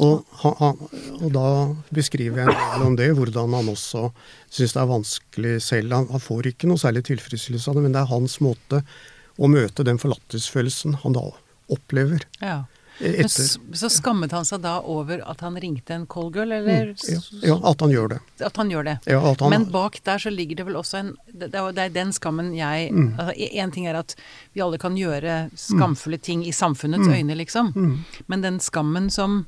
[0.00, 0.84] Og, han, han,
[1.20, 1.48] og da
[1.92, 4.06] beskriver jeg en del om det, hvordan han også
[4.48, 5.92] syns det er vanskelig selv.
[5.92, 8.80] Han, han får ikke noe særlig tilfredsstillelse av det, men det er hans måte
[9.40, 11.26] å møte den forlattelsesfølelsen han da
[11.72, 12.24] opplever.
[12.40, 12.62] ja.
[13.00, 16.94] Men Etter, s- så skammet han seg da over at han ringte en callgirl, eller
[17.08, 18.18] ja, ja, at han gjør det.
[18.44, 18.96] at han gjør det?
[19.08, 22.52] Ja, han, Men bak der så ligger det vel også en Det, er den skammen
[22.54, 23.14] jeg Mm.
[23.18, 24.14] altså, En ting er at
[24.54, 27.72] vi alle kan gjøre skamfulle ting i samfunnets øyne, liksom.
[27.74, 28.04] Mm.
[28.28, 29.46] Men den skammen som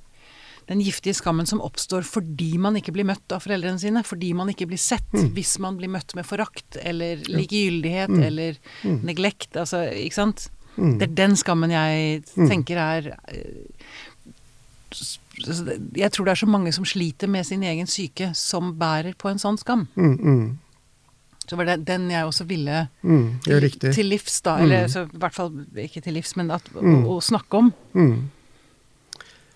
[0.69, 4.49] den giftige skammen som oppstår fordi man ikke blir møtt av foreldrene sine, fordi man
[4.49, 5.35] ikke blir sett, Mm.
[5.35, 10.49] hvis man blir møtt med forakt eller likegyldighet eller neglekt, altså, ikke sant?
[10.77, 10.99] Mm.
[10.99, 13.67] Det er den skammen jeg tenker er eh,
[15.97, 19.31] Jeg tror det er så mange som sliter med sin egen syke, som bærer på
[19.31, 19.87] en sånn skam.
[19.97, 20.59] mm, mm,
[21.49, 23.41] Så var det den jeg også ville mm,
[23.93, 24.57] til livs, da.
[24.59, 24.63] Mm.
[24.65, 27.05] Eller så, i hvert fall ikke til livs, men at, Mm.
[27.05, 27.73] å, å snakke om.
[27.95, 28.29] Mm.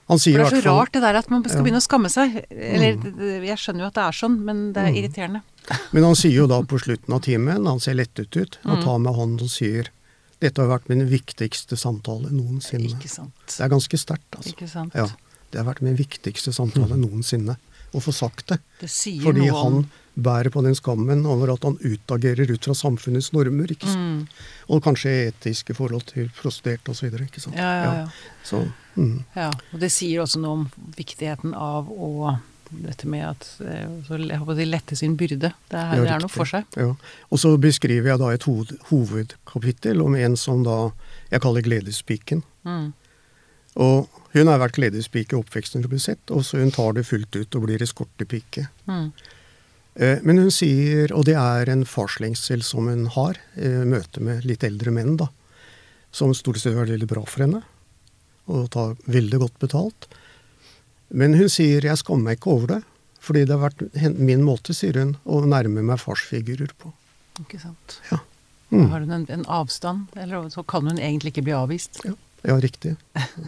[0.08, 0.78] Han sier For det er så hvertfall.
[0.78, 2.44] rart det der at man skal begynne å skamme seg.
[2.50, 4.96] Eller jeg skjønner jo at det er sånn, men det er Mm.
[5.00, 5.42] irriterende.
[5.92, 8.82] Men han sier jo da på slutten av timen, han ser lettet ut, Mm.
[8.84, 9.88] han med hånden sier
[10.42, 12.90] dette har vært min viktigste samtale noensinne.
[12.92, 13.36] Ikke sant.
[13.48, 14.52] Det er ganske sterkt, altså.
[14.52, 14.96] Ikke sant.
[14.96, 15.06] Ja,
[15.52, 17.56] det har vært min viktigste samtale noensinne.
[17.96, 18.58] Å få sagt det.
[18.82, 19.84] Det sier Fordi noe om han
[20.16, 23.70] bærer på den skammen over at han utagerer ut fra samfunnets normer.
[23.72, 24.26] ikke sant?
[24.26, 24.42] mm.
[24.74, 27.14] Og kanskje etiske forhold til prostituerte osv.
[27.36, 27.56] sant.
[27.56, 28.34] Ja, ja, ja.
[28.44, 28.64] Så,
[28.96, 30.68] mm, Ja, og det sier også noe om
[30.98, 32.36] viktigheten av å
[32.70, 35.52] dette med at eh, så, jeg håper de lette sin byrde.
[35.70, 36.64] Det er, Ja, det er noe for seg.
[36.76, 36.92] ja.
[37.30, 40.90] Og så beskriver jeg da et hoved, hovedkapittel om en som da
[41.30, 42.42] jeg kaller gledespiken.
[42.64, 42.92] Mm.
[43.76, 47.56] Og hun har vært gledespike i oppveksten, har og så hun tar det fullt ut
[47.56, 48.68] og blir eskortepike.
[48.88, 49.10] Mm.
[49.96, 54.44] Eh, Men hun sier, og det er en farslengsel som hun har, eh, møte med
[54.44, 55.28] litt eldre menn, da,
[56.12, 57.62] som stort sett er veldig bra for henne,
[58.48, 60.06] og tar veldig godt betalt.
[61.10, 62.84] Men hun sier 'jeg skammer meg ikke over det',
[63.20, 66.92] fordi det har vært min måte, sier hun, å nærme meg farsfigurer på.
[67.40, 68.00] Ikke sant.
[68.10, 68.18] Ja.
[68.72, 68.88] Mm.
[68.90, 72.00] har hun en, en avstand, eller så kan hun egentlig ikke bli avvist.
[72.04, 72.14] Ja,
[72.44, 72.96] ja, riktig.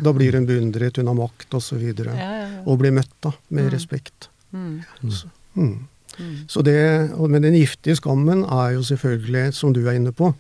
[0.03, 1.83] Da blir hun beundret, hun har makt osv.
[1.83, 2.63] Ja, ja, ja.
[2.67, 3.71] Og blir møtt da, med Mm.
[3.73, 4.29] respekt.
[4.53, 4.85] Mm.
[5.11, 5.89] Så, mm.
[6.19, 6.37] Mm.
[6.49, 10.35] Så det, men den giftige skammen er jo selvfølgelig, som du er inne på,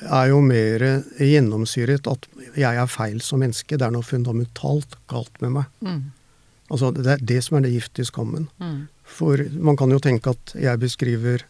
[0.00, 3.76] er jo mer gjennomsyret at jeg er feil som menneske.
[3.76, 5.64] Det er noe fundamentalt galt med meg.
[6.70, 8.48] Altså, Det er det som er det giftige skammen.
[8.58, 8.88] Mm.
[9.04, 11.44] For man kan jo tenke at jeg beskriver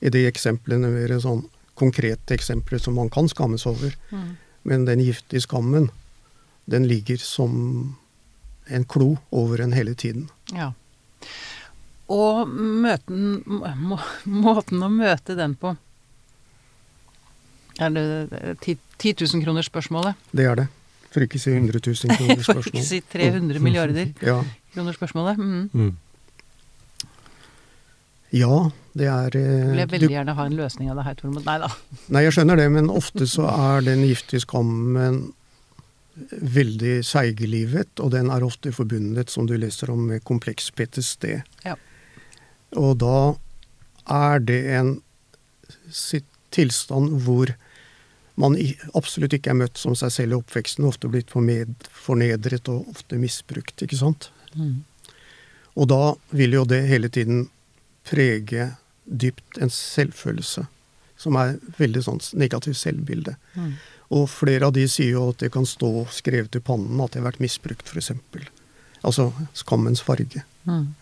[0.00, 1.46] i de eksemplene mer sånn
[1.76, 3.94] konkrete eksempler som man kan skammes over.
[4.10, 4.36] Mm.
[4.68, 5.90] Men den giftige skammen,
[6.66, 7.96] den ligger som
[8.66, 10.28] en klo over en hele tiden.
[10.52, 10.72] Ja.
[12.12, 15.72] Og møten, må, måten å møte den på
[17.82, 18.76] Er det 10
[19.26, 20.14] 000-kronersspørsmålet?
[20.32, 20.66] Det er det.
[21.16, 22.64] For ikke å si 100 000 kroner spørsmål.
[22.66, 24.34] For ikke å si 300 milliarder Ja.
[24.74, 25.40] kroner spørsmålet.
[25.40, 25.70] Mm.
[25.72, 25.94] Mm.
[28.36, 28.58] ja,
[29.00, 31.46] det er eh, Vil jeg du, veldig gjerne ha en løsning av det her, Tormod.
[31.48, 31.70] Nei da.
[32.12, 35.22] Nei, jeg skjønner det, men ofte så er den giftige skammen
[36.40, 41.26] veldig seigelivet, og den er ofte forbundet, som du leser om, med kompleks PTSD.
[41.64, 41.76] Ja.
[42.76, 43.18] Og da
[44.12, 44.94] er det en
[46.56, 47.52] tilstand hvor
[48.40, 48.56] man
[48.98, 53.80] absolutt ikke er møtt som seg selv i oppveksten, ofte blitt fornedret og ofte misbrukt,
[53.82, 54.30] ikke sant.
[54.54, 54.84] Mm.
[55.76, 56.00] Og da
[56.36, 57.46] vil jo det hele tiden
[58.06, 58.70] prege
[59.04, 60.66] dypt en selvfølelse,
[61.16, 63.36] som er veldig sånn negativt selvbilde.
[63.56, 63.72] Mm.
[64.16, 67.22] Og flere av de sier jo at det kan stå skrevet i pannen at det
[67.22, 68.12] har vært misbrukt, f.eks.
[69.06, 70.44] Altså skammens farge.
[70.68, 70.92] Mm.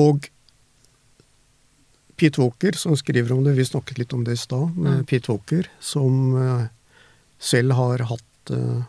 [0.00, 0.30] Og
[2.20, 5.04] Pete Walker, som skriver om det, vi snakket litt om det i stad, med mm.
[5.08, 6.66] Pete Walker, som uh,
[7.40, 8.82] selv har hatt uh,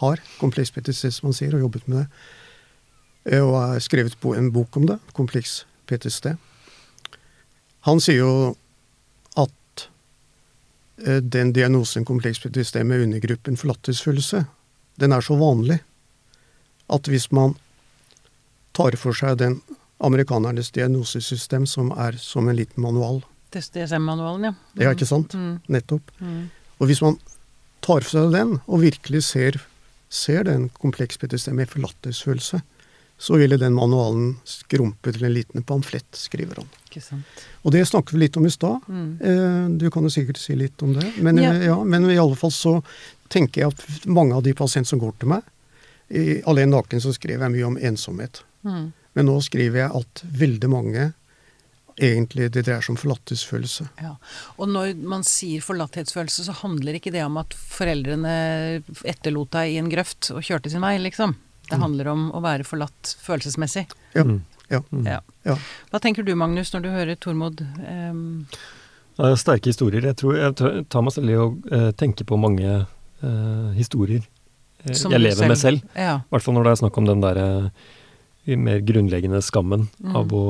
[0.00, 3.36] har kompleks PTSD, som han sier, og jobbet med det.
[3.36, 6.32] Uh, og har skrevet på en bok om det, kompleks PTSD.
[7.86, 8.34] Han sier jo
[9.38, 9.86] at
[11.04, 14.44] den diagnosen kompleks PTSD med undergruppen forlattelsesfølelse,
[15.02, 15.80] den er så vanlig
[16.92, 17.56] at hvis man
[18.74, 19.58] tar for seg den
[20.04, 23.22] amerikanernes diagnosesystem som er som en liten manual
[23.54, 24.54] DSM-manualen, ja.
[24.74, 24.82] Mm.
[24.82, 25.34] Ja, ikke sant?
[25.34, 25.58] Mm.
[25.70, 26.10] Nettopp.
[26.18, 26.48] Mm.
[26.82, 27.18] Og hvis man
[27.84, 29.60] tar for seg den, og virkelig ser,
[30.10, 32.62] ser den kompleks PTSD med forlattelsesfølelse,
[33.24, 36.70] så ville den manualen skrumpe til en liten pamflett, skriver han.
[36.88, 37.44] Ikke sant.
[37.62, 38.88] Og det snakket vi litt om i stad.
[38.90, 39.10] Mm.
[39.22, 41.06] Eh, du kan jo sikkert si litt om det.
[41.22, 41.54] Men, ja.
[41.70, 42.80] Ja, men i alle fall så
[43.30, 45.50] tenker jeg at mange av de pasienter som går til meg
[46.44, 48.42] Alene naken så skriver jeg mye om ensomhet.
[48.62, 48.90] Mm.
[49.14, 51.12] Men nå skriver jeg at veldig mange
[51.94, 53.86] egentlig det dreier seg om forlatthetsfølelse.
[54.02, 54.14] Ja.
[54.58, 58.34] Og når man sier forlatthetsfølelse, så handler ikke det om at foreldrene
[59.06, 61.36] etterlot deg i en grøft og kjørte sin vei, liksom?
[61.70, 63.86] Det handler om å være forlatt følelsesmessig.
[64.16, 64.26] Ja.
[64.26, 64.42] Mm.
[64.68, 64.80] Ja.
[65.04, 65.20] ja.
[65.46, 65.56] ja.
[65.92, 67.62] Hva tenker du Magnus når du hører Tormod?
[67.84, 68.44] Um...
[69.20, 70.04] er sterke historier.
[70.10, 74.24] Jeg tror jeg tar meg selv i å uh, tenke på mange uh, historier
[74.92, 75.52] Som jeg lever selv.
[75.52, 75.84] med selv.
[75.94, 76.16] I ja.
[76.32, 77.24] hvert fall når det er snakk om den
[78.44, 80.16] der mer grunnleggende skammen mm.
[80.16, 80.44] av å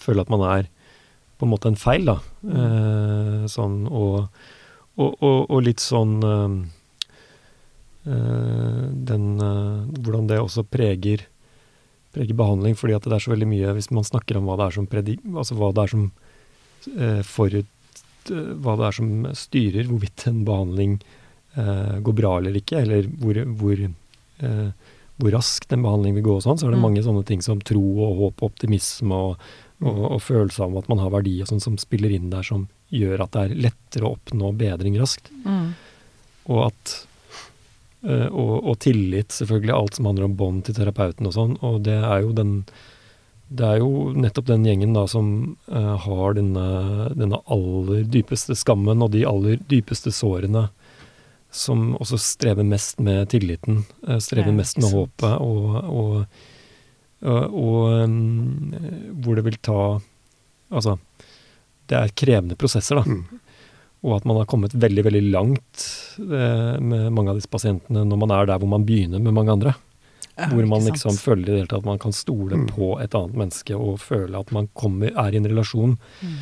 [0.00, 0.68] føle at man er
[1.40, 2.18] på en måte en feil, da.
[2.44, 4.28] Eh, sånn og,
[5.00, 6.56] og, og, og, litt sånn øh,
[8.04, 11.24] den, øh, hvordan det også preger,
[12.12, 14.66] preger, behandling, fordi at det er så veldig mye Hvis man snakker om hva det
[14.66, 16.10] er som, predi, altså hva det er som
[17.28, 20.98] forut Hva det er som styrer hvorvidt en behandling
[21.56, 23.84] eh, går bra eller ikke, eller hvor, hvor,
[24.44, 24.68] eh,
[25.20, 26.86] hvor raskt en behandling vil gå og sånn, så er det mm.
[26.88, 29.50] mange sånne ting som tro og håp og optimisme og,
[29.84, 32.66] og, og følelse av at man har verdi og sånn som spiller inn der, som
[32.90, 35.30] gjør at det er lettere å oppnå bedring raskt.
[35.44, 35.70] Mm.
[36.50, 36.98] Og at
[38.00, 39.74] Uh, og, og, tillit, selvfølgelig.
[39.76, 41.58] Alt som handler om bånd til terapeuten og sånn.
[41.66, 42.62] Og det er jo den
[43.50, 46.66] Det er jo nettopp den gjengen da som uh, har denne,
[47.18, 50.68] denne, aller dypeste skammen og de aller dypeste sårene,
[51.50, 53.84] som også strever mest med tilliten.
[54.06, 56.40] Uh, strever mest med håpet, og, og,
[57.26, 58.74] og um,
[59.20, 59.82] hvor det vil ta
[60.70, 60.92] Altså,
[61.90, 63.02] det er krevende prosesser, da.
[63.02, 63.40] Mm
[64.00, 65.84] og at man har kommet veldig veldig langt
[66.16, 69.52] eh, med mange av disse pasientene når man er der hvor man begynner med mange
[69.52, 69.74] andre.
[70.38, 71.20] Ja, hvor man liksom sant?
[71.20, 72.70] føler i det hele tatt at man kan stole mm.
[72.72, 76.38] på et annet menneske og føle at man kommer, er i en relasjon mm.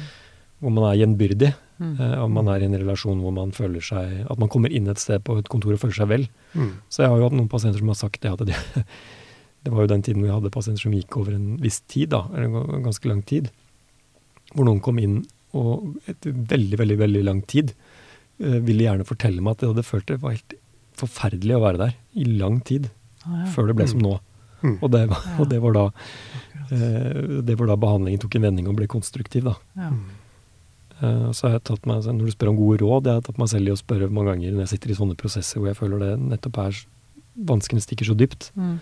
[0.58, 1.52] Hvor man er gjenbyrdig.
[1.78, 1.94] Mm.
[1.94, 4.88] Om og man er i en relasjon hvor man føler seg At man kommer inn
[4.90, 6.26] et sted på et kontor og føler seg vel.
[6.58, 6.72] Mm.
[6.90, 8.58] Så jeg har jo hatt noen pasienter som har sagt det at det,
[9.62, 12.24] det var jo den tiden vi hadde pasienter som gikk over en viss tid, da,
[12.34, 13.52] eller en ganske lang tid.
[14.54, 15.20] Hvor noen kom inn
[15.56, 17.72] og etter veldig, veldig veldig lang tid
[18.42, 20.58] uh, ville gjerne fortelle meg at de hadde følt det var helt
[20.98, 22.90] forferdelig å være der i lang tid.
[23.22, 23.50] Ah, ja.
[23.54, 23.92] Før det ble mm.
[23.94, 24.16] som nå.
[24.58, 24.78] Mm.
[24.82, 25.04] Og, det,
[25.38, 29.46] og, det, var da uh, det var da behandlingen tok en vending og ble konstruktiv,
[29.46, 29.54] da.
[29.78, 29.92] Ja.
[30.98, 33.38] Uh, så har jeg tatt meg, Når du spør om gode råd, jeg har tatt
[33.38, 35.78] meg selv i å spørre mange ganger når jeg sitter i sånne prosesser hvor jeg
[35.78, 36.80] føler det nettopp er
[37.48, 38.72] vanskene stikker så dypt, mm.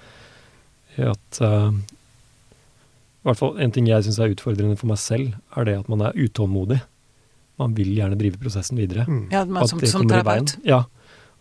[1.12, 1.40] at
[3.26, 5.88] i hvert fall En ting jeg syns er utfordrende for meg selv, er det at
[5.90, 6.78] man er utålmodig.
[7.58, 9.02] Man vil gjerne drive prosessen videre.
[9.08, 9.24] Mm.
[9.32, 10.52] Ja, man, som, som terapeut?
[10.62, 10.84] Ja.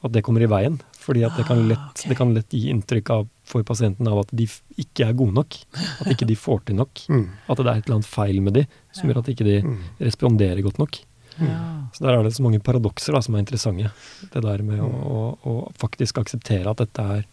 [0.02, 0.80] At det kommer i veien.
[0.98, 2.10] Fordi at det kan, ah, lett, ah, okay.
[2.10, 4.48] det kan lett gi inntrykk av, for pasienten av at de
[4.82, 5.58] ikke er gode nok.
[6.02, 7.04] At ikke de får til nok.
[7.10, 7.28] Mm.
[7.48, 9.12] At det er et eller annet feil med de som ja.
[9.12, 11.02] gjør at ikke de ikke responderer godt nok.
[11.36, 11.56] Ja.
[11.96, 13.92] Så der er det så mange paradokser da, som er interessante.
[14.32, 15.02] Det der med å, mm.
[15.12, 17.28] å, å faktisk akseptere at dette er,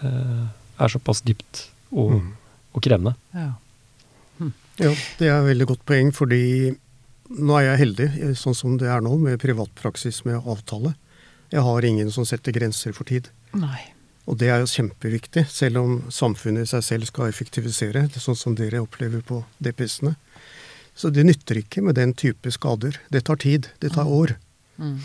[0.00, 0.44] eh,
[0.78, 2.28] er såpass dypt og mm
[2.78, 3.14] og krevende.
[3.34, 3.52] Ja.
[4.38, 4.52] Hm.
[4.78, 6.42] ja, det er et veldig godt poeng, fordi
[7.28, 10.94] nå er jeg heldig, sånn som det er nå, med privatpraksis med avtale.
[11.52, 13.30] Jeg har ingen som setter grenser for tid.
[13.56, 13.80] Nei.
[14.28, 18.24] Og det er jo kjempeviktig, selv om samfunnet i seg selv skal effektivisere, det er
[18.24, 20.14] sånn som dere opplever på DPS-ene.
[20.98, 22.98] Så det nytter ikke med den type skader.
[23.08, 23.70] Det tar tid.
[23.80, 24.12] Det tar mm.
[24.18, 24.34] år.
[24.82, 24.96] Mm.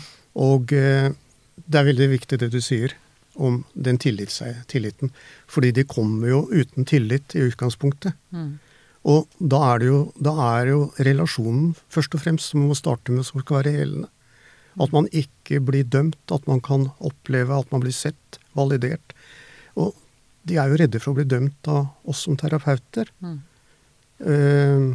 [0.42, 1.12] Og eh,
[1.54, 2.96] det er veldig viktig det du sier
[3.34, 5.12] om den tilliten.
[5.50, 8.18] Fordi de kommer jo uten tillit i utgangspunktet.
[8.34, 8.56] Mm.
[9.04, 12.78] Og da er det jo, da er jo relasjonen først og fremst som man må
[12.78, 14.10] starte med, som skal være helende.
[14.80, 19.14] At man ikke blir dømt, at man kan oppleve at man blir sett, validert.
[19.78, 19.94] Og
[20.46, 23.10] de er jo redde for å bli dømt av oss som terapeuter.
[23.24, 23.38] Mm.
[24.24, 24.94] Uh,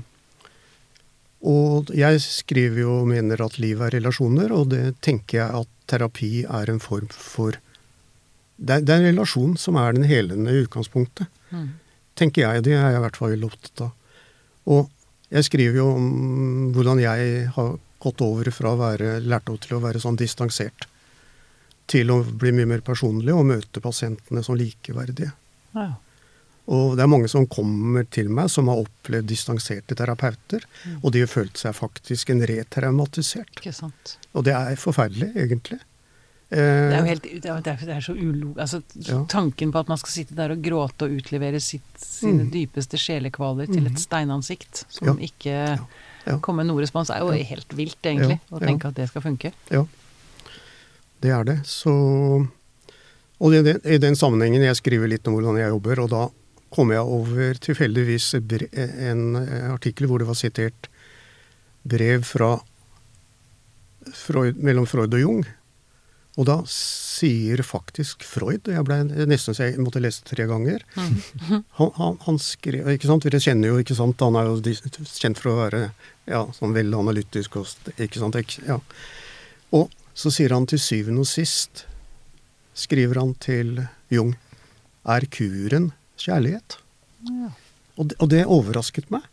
[1.49, 5.73] og jeg skriver jo og mener at livet er relasjoner, og det tenker jeg at
[5.89, 7.57] terapi er en form for
[8.59, 11.29] Det er, det er en relasjon som er den helende i utgangspunktet.
[11.55, 11.69] Mm.
[12.19, 12.63] Tenker jeg.
[12.65, 13.93] Det er jeg i hvert fall opptatt av.
[14.67, 14.89] Og
[15.31, 16.09] jeg skriver jo om
[16.75, 20.87] hvordan jeg har gått over fra å være lært opp til å være sånn distansert
[21.89, 25.31] til å bli mye mer personlig og møte pasientene som likeverdige.
[25.73, 25.95] Ja.
[26.69, 30.99] Og det er mange som kommer til meg som har opplevd distanserte terapeuter, Mm.
[31.03, 33.63] og de har følt seg faktisk en retraumatisert.
[34.35, 35.79] Og det er forferdelig, egentlig.
[36.51, 38.53] Det er jo Eh, helt, det er, det er så ulo...
[38.57, 39.23] Altså, Ja.
[39.25, 42.51] Tanken på at man skal sitte der og gråte og utlevere sitt, sine Mm.
[42.51, 43.97] dypeste sjelekvaler til et Mhm.
[43.97, 45.25] steinansikt som Ja.
[45.27, 45.79] ikke
[46.45, 49.53] Komme noe respons, er jo helt vilt, egentlig, å tenke at det skal funke.
[49.73, 49.85] ja,
[51.23, 51.57] det er det.
[51.67, 51.91] Så
[53.39, 56.23] Og i den, i den sammenhengen, jeg skriver litt om hvordan jeg jobber, og da
[56.75, 60.89] kom jeg over tilfeldigvis en eh, artikkel hvor det var sitert
[61.87, 62.57] brev fra
[64.13, 65.45] Freud, mellom Freud og Jung.
[66.39, 70.85] Og da sier faktisk Freud Jeg ble nesten så jeg måtte lese tre ganger.
[70.95, 71.63] Mm.
[71.79, 74.75] Han, han, han skrev ikke sant, Dere kjenner jo, ikke sant, han er jo
[75.19, 75.81] kjent for å være
[76.29, 77.59] ja, sånn veldig analytisk.
[77.59, 78.79] Og, ikke sant, ja.
[79.75, 81.83] Og så sier han til syvende og sist,
[82.77, 83.81] skriver han til
[84.13, 84.35] Jung,
[85.09, 86.79] er kuren kjærlighet?
[87.27, 87.51] Ja.
[87.99, 89.27] Og det, og det overrasket meg.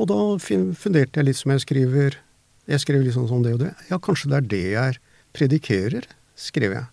[0.00, 2.16] Og da funderte jeg litt som jeg skriver
[2.70, 3.72] Jeg skrev litt sånn det og det.
[3.90, 5.00] Ja, kanskje det er det jeg
[5.36, 6.88] predikerer, skrev jeg.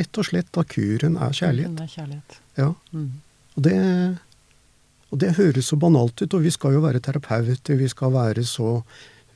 [0.00, 1.72] Rett og slett at kuren er kjærlighet.
[1.72, 2.36] Kuren er kjærlighet.
[2.56, 2.70] Ja.
[2.92, 3.08] Mm.
[3.56, 3.78] Og det,
[5.12, 8.44] og det høres så banalt ut, og vi skal jo være terapeuter, vi skal være
[8.48, 8.78] så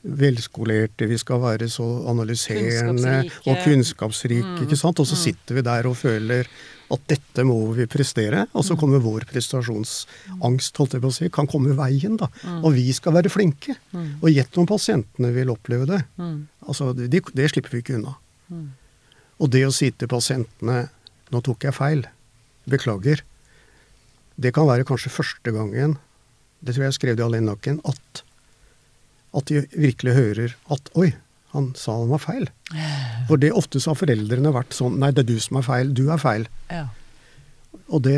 [0.07, 3.51] velskolerte, vi skal være så analyserende Kunnskapsrike.
[3.51, 4.99] og kunnskapsrike, Mm, ikke sant?
[4.99, 5.23] Og så mm.
[5.23, 6.47] sitter vi der og føler
[6.89, 11.29] at dette må vi prestere, og så kommer vår prestasjonsangst, holdt jeg på å si,
[11.29, 12.29] kan komme veien, da.
[12.63, 13.75] Og vi skal være flinke.
[13.91, 14.21] Mm.
[14.21, 15.99] Og gjett om pasientene vil oppleve det.
[16.15, 16.47] Mm.
[16.67, 18.15] Altså, det, det slipper vi ikke unna.
[18.49, 18.69] Mm.
[19.37, 20.87] Og det å si til pasientene
[21.27, 22.05] Nå tok jeg feil.
[22.71, 23.19] Beklager.
[24.39, 25.97] Det kan være kanskje første gangen,
[26.63, 28.21] det tror jeg jeg skrev det i nok Nakken, at,
[29.35, 31.09] at de virkelig hører at Oi,
[31.51, 32.47] han sa han var feil.
[33.27, 35.91] For det ofte så har foreldrene vært sånn Nei, det er du som er feil.
[35.95, 36.47] Du er feil.
[36.71, 36.87] Ja.
[37.87, 38.17] Og det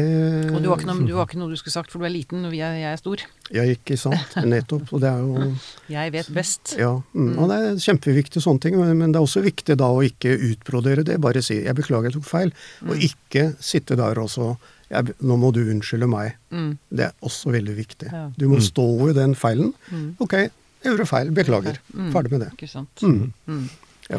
[0.50, 2.14] Og du har, ikke noe, du har ikke noe du skulle sagt, for du er
[2.14, 3.22] liten, og jeg, jeg er stor.
[3.54, 4.34] Ja, ikke sant.
[4.50, 4.90] Nettopp.
[4.96, 5.52] Og det er jo
[5.94, 6.74] Jeg vet best.
[6.80, 10.02] Ja, mm, og det er kjempeviktig sånne ting, men, det er også viktig da å
[10.06, 11.20] ikke utbrodere det.
[11.22, 12.54] Bare si 'jeg beklager, jeg tok feil',
[12.88, 14.56] og ikke sitte der og så
[14.90, 16.34] jeg, 'nå må du unnskylde meg'.
[16.50, 16.78] Mm.
[16.90, 18.10] Det er også veldig viktig.
[18.12, 18.32] Ja.
[18.38, 19.74] Du må stå i den feilen.
[19.92, 20.16] Mm.
[20.20, 20.52] 'Ok, jeg
[20.84, 21.78] gjorde feil, beklager'.
[21.94, 22.12] Mm.
[22.12, 22.52] Ferdig med det.
[22.58, 23.04] Ikke sant.
[23.04, 23.34] Mm.
[23.46, 23.70] Mm.
[24.10, 24.18] Ja.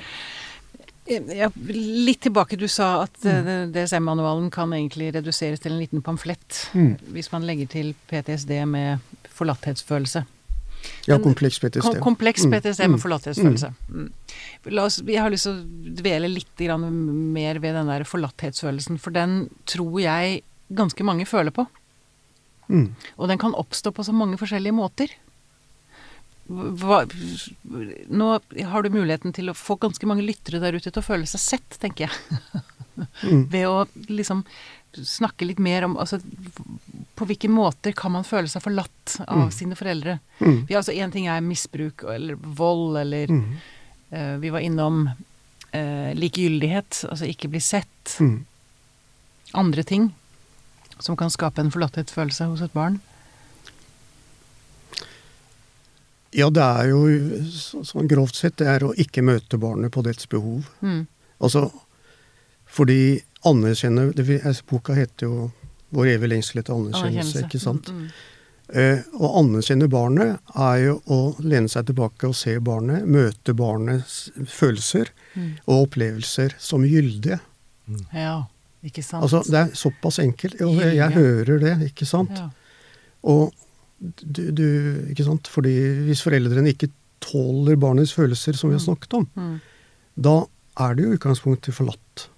[1.11, 3.73] Ja, litt tilbake, du sa at mm.
[3.75, 6.93] DSM-manualen kan egentlig reduseres til en liten pamflett Mm.
[7.15, 9.01] hvis man legger til PTSD med
[9.35, 10.23] forlatthetsfølelse.
[11.09, 11.83] Ja, kompleks PTSD.
[11.83, 12.53] Kom, kompleks Mm.
[12.55, 12.91] PTSD Mm.
[12.95, 13.75] med forlatthetsfølelse.
[13.91, 14.13] Mm.
[14.71, 16.87] La oss, jeg har lyst til å dvele litt grann
[17.33, 20.43] mer ved den der forlatthetsfølelsen, for den tror jeg
[20.73, 21.67] ganske mange føler på.
[22.71, 22.95] Mm.
[23.19, 25.09] Og den kan oppstå på så mange forskjellige måter.
[26.51, 27.05] Hva,
[28.11, 28.29] nå
[28.73, 31.43] har du muligheten til å få ganske mange lyttere der ute til å føle seg
[31.45, 32.63] sett, tenker jeg.
[33.23, 33.45] Mm.
[33.53, 34.43] Ved å liksom
[34.93, 36.19] snakke litt mer om altså,
[37.17, 39.51] På hvilke måter kan man føle seg forlatt av Mm.
[39.55, 40.19] sine foreldre?
[40.41, 40.67] Mm.
[40.69, 43.31] Vi, altså, en ting er misbruk eller vold eller
[44.11, 48.17] eh, Vi var innom uh, likegyldighet, altså ikke bli sett.
[48.21, 48.45] Mm.
[49.55, 50.11] Andre ting
[50.99, 52.99] som kan skape en forlatthetsfølelse hos et barn.
[56.37, 57.01] Ja, det er jo
[57.51, 60.69] sånn grovt sett det er å ikke møte barnet på dets behov.
[60.81, 61.05] Mm.
[61.43, 61.65] Altså,
[62.71, 65.51] fordi anerkjenne det, altså, Boka heter jo
[65.91, 67.89] 'Vår evige lengsel etter anerkjennelse', ikke sant?
[67.91, 68.13] Mm,
[68.71, 74.29] Eh, å anerkjenne barnet er jo å lene seg tilbake og se barnet, møte barnets
[74.47, 75.49] følelser mm.
[75.65, 77.41] og opplevelser som gyldige.
[77.91, 78.05] Mm.
[78.15, 78.37] Ja,
[78.87, 79.25] ikke sant.
[79.27, 80.61] Altså, det er såpass enkelt.
[80.63, 82.37] Og jeg, jeg hører det, ikke sant?
[82.39, 82.47] ja.
[83.27, 83.51] Og
[84.01, 84.65] du, du
[85.13, 85.49] Ikke sant?
[85.53, 85.73] Fordi
[86.07, 86.89] hvis foreldrene ikke
[87.21, 89.61] tåler barnets følelser, som vi har snakket om, Mm.
[90.17, 90.47] da
[90.81, 92.29] er det jo utgangspunktet forlatt.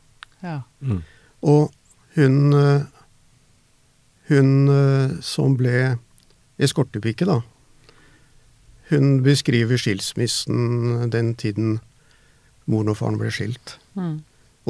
[0.42, 0.62] ja.
[0.82, 1.02] Mm.
[1.42, 1.72] Og
[2.16, 2.82] hun eh,
[4.28, 5.98] Hun eh, som ble
[6.62, 7.40] eskortepike, da.
[8.90, 11.80] Hun beskriver skilsmissen den tiden
[12.70, 13.76] moren og faren ble skilt.
[13.98, 14.20] Mm.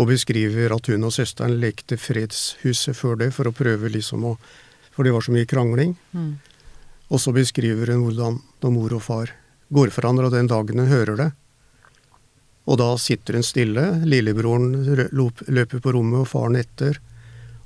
[0.00, 4.36] Og beskriver at hun og søsteren lekte Fredshuset før det, for å prøve liksom å
[4.92, 5.94] For det var så mye krangling.
[6.12, 6.34] Mm.
[7.12, 9.32] Og så beskriver hun hvordan når mor og far
[9.72, 11.30] går fra hverandre, og den dagen hun hører det.
[12.70, 13.84] Og da sitter hun stille.
[14.06, 14.72] Lillebroren
[15.12, 16.98] løper på rommet, og faren etter.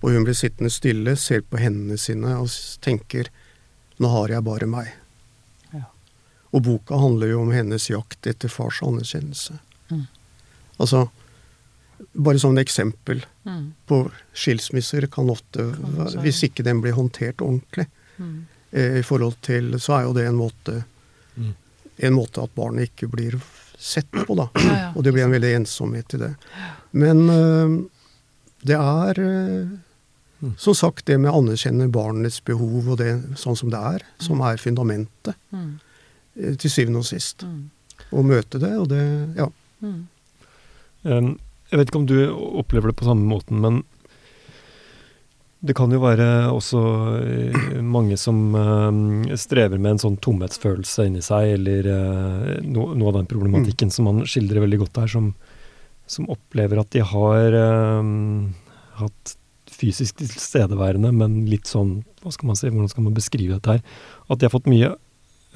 [0.02, 2.50] Og hun blir sittende stille, ser på hendene sine og
[2.84, 3.30] tenker
[3.98, 4.90] Nå har jeg bare meg.
[5.72, 5.86] Ja.
[6.52, 9.56] Og boka handler jo om hennes jakt etter fars anerkjennelse.
[9.88, 10.02] Mm.
[10.76, 11.06] Altså,
[12.12, 13.72] bare som et eksempel Mm.
[13.86, 17.86] på skilsmisser kan ofte, Kan hvis ikke den blir håndtert ordentlig,
[18.18, 18.46] Mm.
[18.72, 20.84] Eh, i forhold til, så er jo det en måte,
[21.36, 21.52] Mm.
[21.98, 23.34] en måte at barnet ikke blir
[23.78, 24.46] sett på, da.
[24.56, 24.92] Ja, ja.
[24.96, 26.30] Og det blir en veldig ensomhet i det.
[26.92, 27.74] Men øh,
[28.64, 29.66] det er øh,
[30.40, 30.50] Mm.
[30.60, 34.40] som sagt det med å anerkjenne barnets behov og det sånn som det er, som
[34.44, 35.78] er fundamentet, Mm.
[36.36, 37.40] eh, til syvende og sist.
[37.44, 37.70] Mm.
[38.12, 39.48] Å møte det, og det Ja.
[41.04, 42.16] Jeg vet ikke om du
[42.60, 43.82] opplever det på samme måten, men
[45.66, 46.80] det kan jo være også
[47.20, 53.12] eh, mange som eh, strever med en sånn tomhetsfølelse inni seg, eller eh, no, noe
[53.12, 55.32] av den problematikken som han skildrer veldig godt her, som,
[56.10, 58.12] som opplever at de har eh,
[59.02, 59.36] hatt
[59.76, 63.98] fysisk tilstedeværende, men litt sånn Hva skal man si, hvordan skal man beskrive dette her?
[64.30, 64.94] At de har fått mye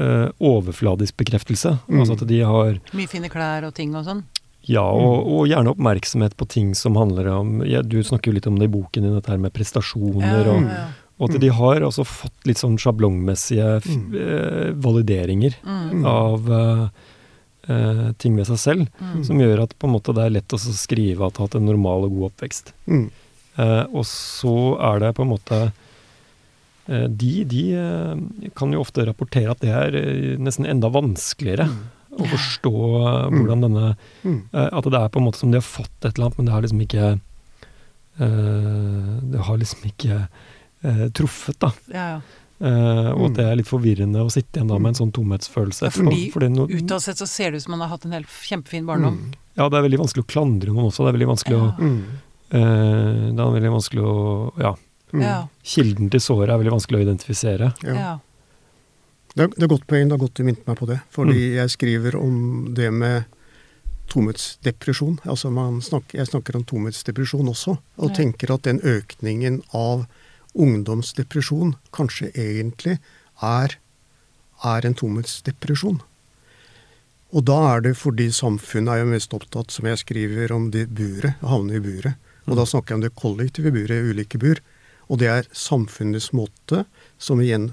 [0.00, 1.76] uh, overfladisk bekreftelse.
[1.88, 2.02] Mm.
[2.02, 4.22] Altså at de har Mye fine klær og ting og sånn.
[4.70, 8.46] Ja, og, og gjerne oppmerksomhet på ting som handler om ja, Du snakker jo litt
[8.50, 10.46] om det i boken din, dette her med prestasjoner.
[10.52, 10.68] Og,
[11.20, 14.04] og at de har altså fått litt sånn sjablongmessige Mm.
[14.14, 16.04] eh, valideringer Mm.
[16.06, 16.84] av eh,
[17.74, 19.24] eh, ting ved seg selv, Mm.
[19.26, 21.58] som gjør at på en måte det er lett å skrive at de har hatt
[21.60, 22.72] en normal og god oppvekst.
[22.88, 23.10] Mm.
[23.58, 25.72] Eh, og så er det på en måte
[26.88, 31.68] eh, De, de eh, kan jo ofte rapportere at det er eh, nesten enda vanskeligere
[32.18, 34.40] å forstå eh, hvordan denne Mm.
[34.52, 36.46] Eh, At det er på en måte som de har fått et eller annet, men
[36.46, 37.20] det har liksom ikke
[38.20, 40.28] eh, Det har liksom ikke
[41.12, 41.70] truffet, da.
[41.92, 42.20] Ja, ja.
[42.60, 43.34] Uh, og Mm.
[43.36, 45.82] det er litt forvirrende å sitte igjen da med en sånn tomhetsfølelse.
[45.84, 48.04] Ja, fordi For- fordi no- Utad sett så ser det ut som man har hatt
[48.04, 49.16] en helt kjempefin barndom.
[49.16, 49.34] Mm.
[49.56, 51.04] ja, det er veldig vanskelig å klandre noen også.
[51.04, 51.64] Det er veldig vanskelig Ja.
[51.64, 52.04] å
[52.52, 54.74] uh, Det er veldig vanskelig å Ja.
[55.12, 55.48] Mm.
[55.64, 57.72] Kilden til såret er veldig vanskelig å identifisere.
[57.82, 58.18] Ja.
[59.36, 61.00] Det, er, det er godt poeng, det er godt du minnet meg på det.
[61.14, 61.54] Fordi Mm.
[61.56, 63.24] jeg skriver om det med
[64.10, 65.20] tomhetsdepresjon.
[65.24, 68.14] Altså man snakker, jeg snakker om tomhetsdepresjon også, og Ja.
[68.16, 70.06] tenker at den økningen av
[70.56, 72.98] ungdomsdepresjon kanskje egentlig
[73.42, 73.76] er,
[74.64, 76.00] er en tomhetsdepresjon.
[77.32, 80.88] Og da er det fordi samfunnet er jo mest opptatt, som jeg skriver, om det
[80.92, 82.16] buret, å havne i buret.
[82.48, 84.58] Og da snakker jeg om det kollektive buret, ulike bur.
[85.08, 86.84] Og det er samfunnets måte,
[87.18, 87.70] som igjen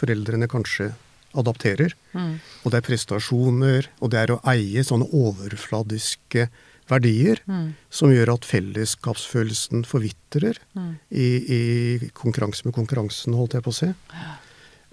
[0.00, 0.90] foreldrene kanskje
[1.38, 1.92] adapterer.
[2.16, 2.40] Mm.
[2.64, 6.48] Og det er prestasjoner, og det er å eie sånne overfladiske
[6.90, 7.74] verdier Mm.
[7.88, 10.98] som gjør at fellesskapsfølelsen forvitrer Mm.
[11.12, 11.28] i,
[11.58, 13.92] i konkurranse med konkurransen, holdt jeg på å si.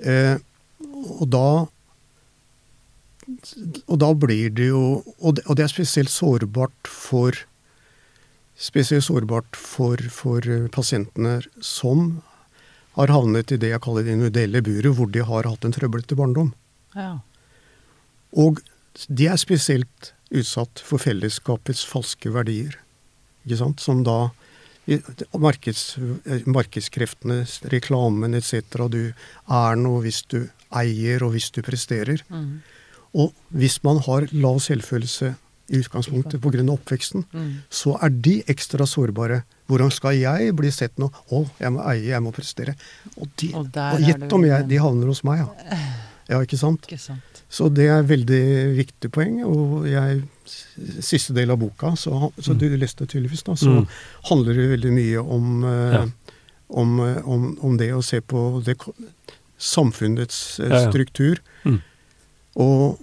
[0.05, 0.37] Eh,
[1.19, 1.47] og da
[3.91, 7.35] og da blir det jo Og det, og det er spesielt sårbart for
[8.57, 12.23] Spesielt sårbart for, for eh, pasientene som
[12.97, 16.17] har havnet i det jeg kaller det individuelle buret, hvor de har hatt en trøblete
[16.17, 16.51] barndom.
[16.97, 17.19] Ja.
[18.33, 18.61] Og
[19.07, 22.75] de er spesielt utsatt for fellesskapets falske verdier.
[23.45, 23.83] Ikke sant?
[23.83, 24.31] Som da
[25.37, 25.97] markeds,
[26.47, 27.41] markedskreftene,
[27.73, 28.87] reklamen etc.
[28.91, 32.23] Du er noe hvis du eier og hvis du presterer.
[32.31, 32.59] Mm.
[33.17, 35.35] Og hvis man har lav selvfølelse
[35.69, 36.63] i utgangspunktet pga.
[36.71, 37.61] oppveksten, Mm.
[37.69, 39.43] så er de ekstra sårbare.
[39.67, 41.11] Hvordan skal jeg bli sett nå?
[41.31, 42.75] Å, jeg må eie, jeg må prestere.
[43.19, 45.77] Og, de, Og og gjett om jeg, de havner hos meg, ja.
[46.29, 46.81] Ja, ikke sant?
[46.87, 47.43] Ikke sant.
[47.49, 49.43] Så det er veldig viktig poeng.
[49.47, 50.23] Og jeg,
[50.99, 53.87] siste del av boka, så, så du leste tydeligvis, da, så Mm.
[54.29, 56.05] handler det veldig mye om, eh, Ja.
[56.69, 58.75] om, eh, om, om det å se på det,
[59.57, 60.89] samfunnets eh, Ja, ja.
[60.91, 61.39] struktur.
[61.65, 61.81] Mm.
[62.55, 62.99] Og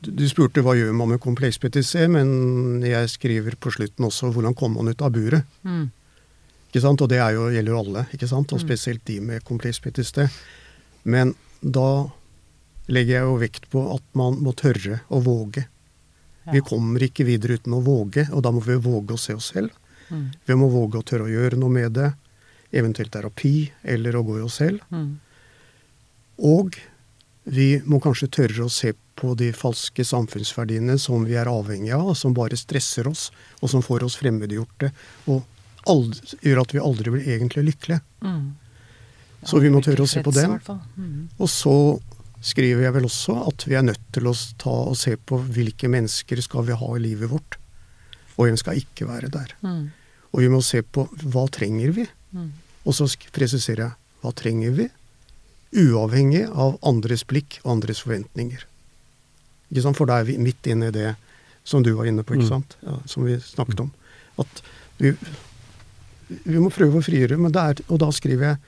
[0.00, 4.54] du spurte hva gjør man med kompleks PTC, men jeg skriver på slutten også hvordan
[4.54, 5.46] kommer man ut av buret.
[5.64, 5.86] Mm.
[6.68, 7.00] Ikke sant?
[7.00, 8.52] Og det er jo, gjelder jo alle, ikke sant?
[8.52, 8.66] og Mm.
[8.66, 10.28] spesielt de med kompleks PTC.
[11.04, 12.08] Men da
[12.88, 15.64] legger jeg jo vekt på at man må tørre å våge.
[16.46, 16.52] Ja.
[16.52, 19.50] Vi kommer ikke videre uten å våge, og da må vi våge å se oss
[19.54, 19.70] selv.
[20.10, 20.28] Mm.
[20.46, 22.12] Vi må våge å tørre å gjøre noe med det,
[22.72, 24.84] eventuelt terapi, eller å gå i oss selv.
[24.92, 25.16] Mm.
[26.44, 26.76] Og
[27.46, 32.12] vi må kanskje tørre å se på de falske samfunnsverdiene som vi er avhengige av,
[32.12, 33.30] og som bare stresser oss,
[33.62, 34.92] og som får oss fremmedgjorte,
[35.32, 35.42] og
[35.88, 38.02] aldri, gjør at vi aldri blir egentlig lykkelige.
[38.22, 38.54] Mm.
[39.46, 40.46] Så vi må tørre å se på det.
[40.66, 40.80] den.
[40.96, 41.28] Mm.
[41.38, 41.74] Og så
[42.46, 45.88] skriver jeg vel også at vi er nødt til å ta og se på hvilke
[45.90, 47.56] mennesker skal vi ha i livet vårt.
[48.36, 49.54] og hvem skal ikke være der.
[49.64, 49.86] Mm.
[50.34, 52.52] Og vi må se på hva trenger vi, Mm.
[52.84, 54.90] og så presiserer jeg hva trenger vi,
[55.72, 58.66] uavhengig av andres blikk og andres forventninger.
[59.96, 61.14] For da er vi midt inne i det
[61.66, 62.48] som du var inne på, ikke Mm.
[62.48, 62.76] sant?
[62.86, 63.90] Ja, som vi snakket om.
[64.38, 64.62] At
[64.98, 65.10] vi,
[66.44, 68.58] vi må prøve å frigjøre, men det er, og da skriver jeg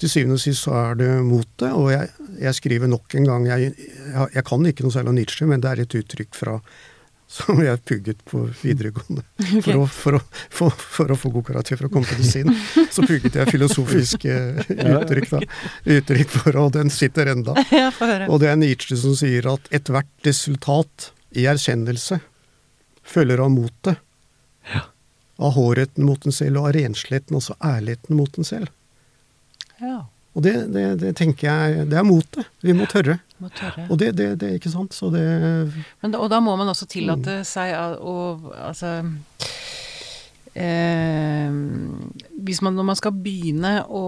[0.00, 2.08] til syvende og sist så er det mot det, og jeg,
[2.40, 5.60] jeg skriver nok en gang jeg, jeg, jeg kan ikke noe særlig om Nietzsche, men
[5.60, 6.54] det er et uttrykk fra
[7.30, 9.22] som jeg pugget på videregående.
[9.64, 10.20] For, å, for, å,
[10.50, 12.50] for, for å få god karakter for å komme til medisin,
[12.94, 15.30] så pugget jeg filosofiske uttrykk.
[15.30, 15.40] Da.
[15.96, 17.54] Uttrykk for, og den sitter enda.
[18.30, 22.20] Og det er Nietzsche som sier at ethvert resultat i erkjennelse
[23.06, 24.02] følger av motet.
[25.40, 28.74] Av hårheten mot en selv, og av rensligheten, altså ærligheten mot en selv.
[29.80, 32.50] Ja, Og det, det, det tenker jeg Det er motet.
[32.62, 33.18] Vi må tørre.
[33.42, 33.86] må tørre.
[33.90, 34.94] Og det, det, det er ikke sant.
[34.94, 35.24] Så det
[36.02, 38.14] Men og da må man også tillate seg å,
[38.68, 38.92] altså
[40.54, 41.56] eh,
[42.46, 44.04] Hvis man når man skal begynne å,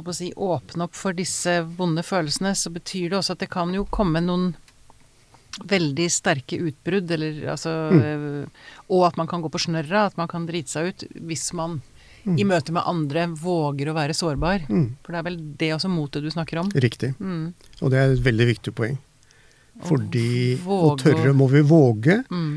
[0.00, 3.74] å si, åpne opp for disse vonde følelsene, så betyr det også at det kan
[3.76, 4.54] jo komme noen
[5.68, 8.50] veldig sterke utbrudd, eller altså mm.
[8.94, 11.80] Og at man kan gå på snørra, at man kan drite seg ut hvis man
[12.24, 14.66] i møte med andre våger å være sårbar.
[14.68, 14.88] Mm.
[15.04, 16.72] For det er vel det også motet du snakker om?
[16.74, 17.14] Riktig.
[17.20, 17.52] Mm.
[17.82, 18.98] Og det er et veldig viktig poeng.
[19.86, 22.20] Fordi å tørre må vi våge.
[22.32, 22.52] Mm.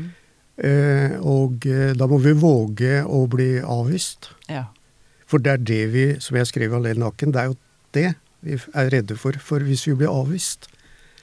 [0.62, 4.32] Eh, og eh, da må vi våge å bli avvist.
[4.50, 4.66] Ja.
[5.30, 7.58] For det er det vi, som jeg skrev i Allel naken, det er jo
[7.96, 8.08] det
[8.42, 9.38] vi er redde for.
[9.40, 10.68] For hvis vi blir avvist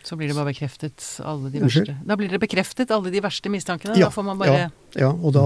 [0.06, 3.52] Så blir det bare bekreftet alle de verste Da blir det bekreftet alle de verste
[3.52, 3.98] mistankene.
[4.00, 5.46] Ja, da får man bare ja, ja, og da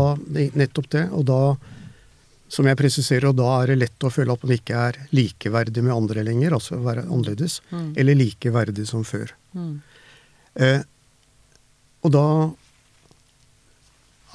[0.56, 1.08] nettopp det.
[1.12, 1.40] Og da,
[2.54, 5.82] som jeg presiserer, og da er det lett å føle at man ikke er likeverdig
[5.88, 7.94] med andre lenger, altså være annerledes, Mm.
[7.98, 9.32] eller likeverdig som før.
[9.58, 9.72] Mm.
[10.62, 10.84] Eh,
[12.06, 12.26] og da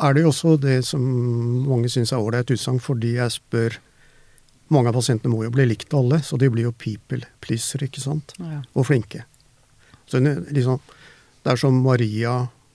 [0.06, 1.02] er det jo også det som
[1.66, 3.78] mange syns er ålreit utsagn, fordi jeg spør
[4.68, 8.02] Mange av pasientene må jo bli likt alle, så de blir jo people pleaser, ikke
[8.02, 8.34] sant?
[8.36, 8.58] Ja.
[8.76, 9.22] Og flinke.
[10.04, 10.76] Så liksom,
[11.40, 12.34] det er som Maria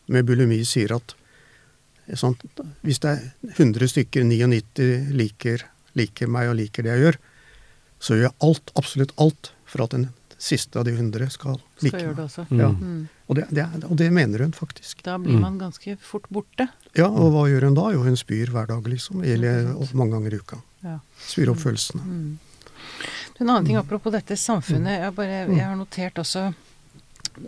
[0.10, 1.14] med bulimi sier at
[2.20, 2.42] sant,
[2.84, 5.64] hvis det er 100 stykker, 99 liker,
[5.96, 7.18] liker meg og liker det jeg gjør,
[8.04, 10.10] så gjør jeg alt, absolutt alt, for at den
[10.44, 12.26] siste av de 100 skal Skal like gjøre det meg.
[12.26, 12.46] også.
[12.60, 12.68] Ja.
[12.76, 13.08] Mm.
[13.30, 15.04] Og det, det, er- og det mener hun faktisk.
[15.04, 15.42] Da blir Mm.
[15.42, 16.68] man ganske fort borte.
[16.98, 17.86] Ja, og hva gjør hun da?
[17.94, 19.24] Jo, hun spyr hver dag, liksom.
[19.24, 20.60] Eller mange ganger i uka.
[20.84, 21.00] Ja.
[21.26, 22.02] Spyr opp følelsene.
[22.04, 22.40] Mm.
[23.40, 25.00] En annen ting apropos dette samfunnet.
[25.00, 26.54] Jeg, bare, jeg har notert også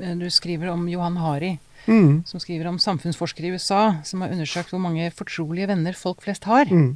[0.01, 2.23] eh, Du skriver om Johan Hari, Mm.
[2.25, 6.47] som skriver om samfunnsforskere i USA, som har undersøkt hvor mange fortrolige venner folk flest
[6.49, 6.65] har.
[6.71, 6.95] Mm.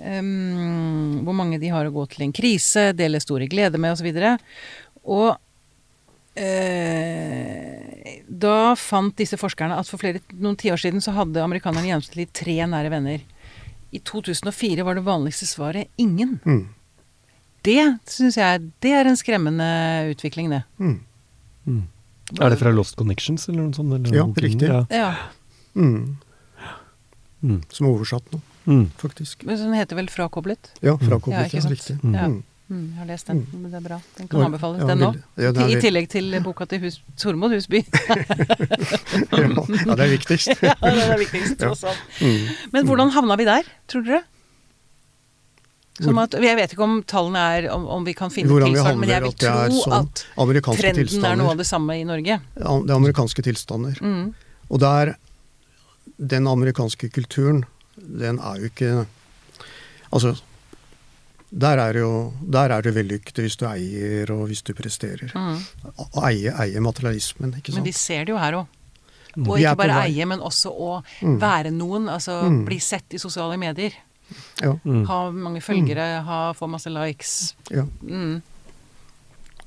[0.00, 4.10] Um, hvor mange de har å gå til en krise, dele store gleder med osv.
[5.04, 5.38] Og
[6.40, 7.90] Uh,
[8.30, 12.54] da fant disse forskerne at for flere, noen tiår siden så hadde amerikanerne gjennomsnittlig tre
[12.70, 13.24] nære venner.
[13.90, 16.38] I 2004 var det vanligste svaret ingen.
[16.46, 16.68] Mm.
[17.66, 19.66] Det syns jeg det er en skremmende
[20.14, 20.62] utvikling, det.
[20.78, 21.00] Mm.
[21.66, 21.82] Mm.
[22.38, 23.92] Er det fra Lost Connections eller noe sånt?
[23.96, 24.34] Eller Ja, noe?
[24.34, 24.68] riktig.
[24.68, 24.84] Ja.
[24.90, 25.14] Ja.
[25.74, 26.16] Mm.
[27.42, 27.62] Mm.
[27.72, 28.90] Som er oversatt nå, Mm.
[29.00, 29.44] faktisk.
[29.48, 30.70] Men den heter vel Frakoblet?
[30.82, 31.52] Ja, Ja, frakoblet.
[31.52, 31.96] Ja, Ja, riktig.
[32.04, 32.14] Mm.
[32.14, 32.26] Ja.
[32.28, 32.42] Mm.
[32.70, 33.96] Mm, jeg har lest den, men det er bra.
[34.16, 35.16] Den kan anbefales, ja, den òg.
[35.36, 37.80] Ja, I tillegg til boka til hus, Tormod Husby.
[38.08, 40.52] ja, ja, det er viktigst.
[40.62, 41.98] ja, det er viktigst, tross alt.
[42.20, 42.46] Mm.
[42.72, 44.22] Men hvordan havna vi der, tror dere?
[46.00, 49.08] Som at, jeg vet ikke om tallene er om, om vi kan finne tilsvarende, men
[49.12, 50.24] jeg vil at tro sånn at
[50.80, 52.38] trenden er noe av det samme i Norge.
[52.56, 53.98] Det er amerikanske tilstander.
[54.00, 54.30] Mm.
[54.70, 55.16] Og der
[56.20, 57.64] Den amerikanske kulturen,
[57.96, 59.06] den er jo ikke
[60.12, 60.34] Altså,
[61.50, 65.30] der er det jo Der er det vellykket hvis du eier, og hvis du presterer.
[65.34, 65.62] Mm.
[66.24, 68.66] Eie, eie materialismen, ikke Men vi ser det jo her òg.
[69.36, 69.46] Mm.
[69.48, 71.38] Og ikke bare eie, men også å Mm.
[71.40, 72.08] være noen.
[72.08, 72.64] Altså Mm.
[72.64, 73.92] bli sett i sosiale medier.
[74.62, 75.04] Ja, Mm.
[75.06, 77.54] Ha mange følgere, ha, få masse likes.
[77.70, 77.86] ja.
[78.02, 78.42] Mm.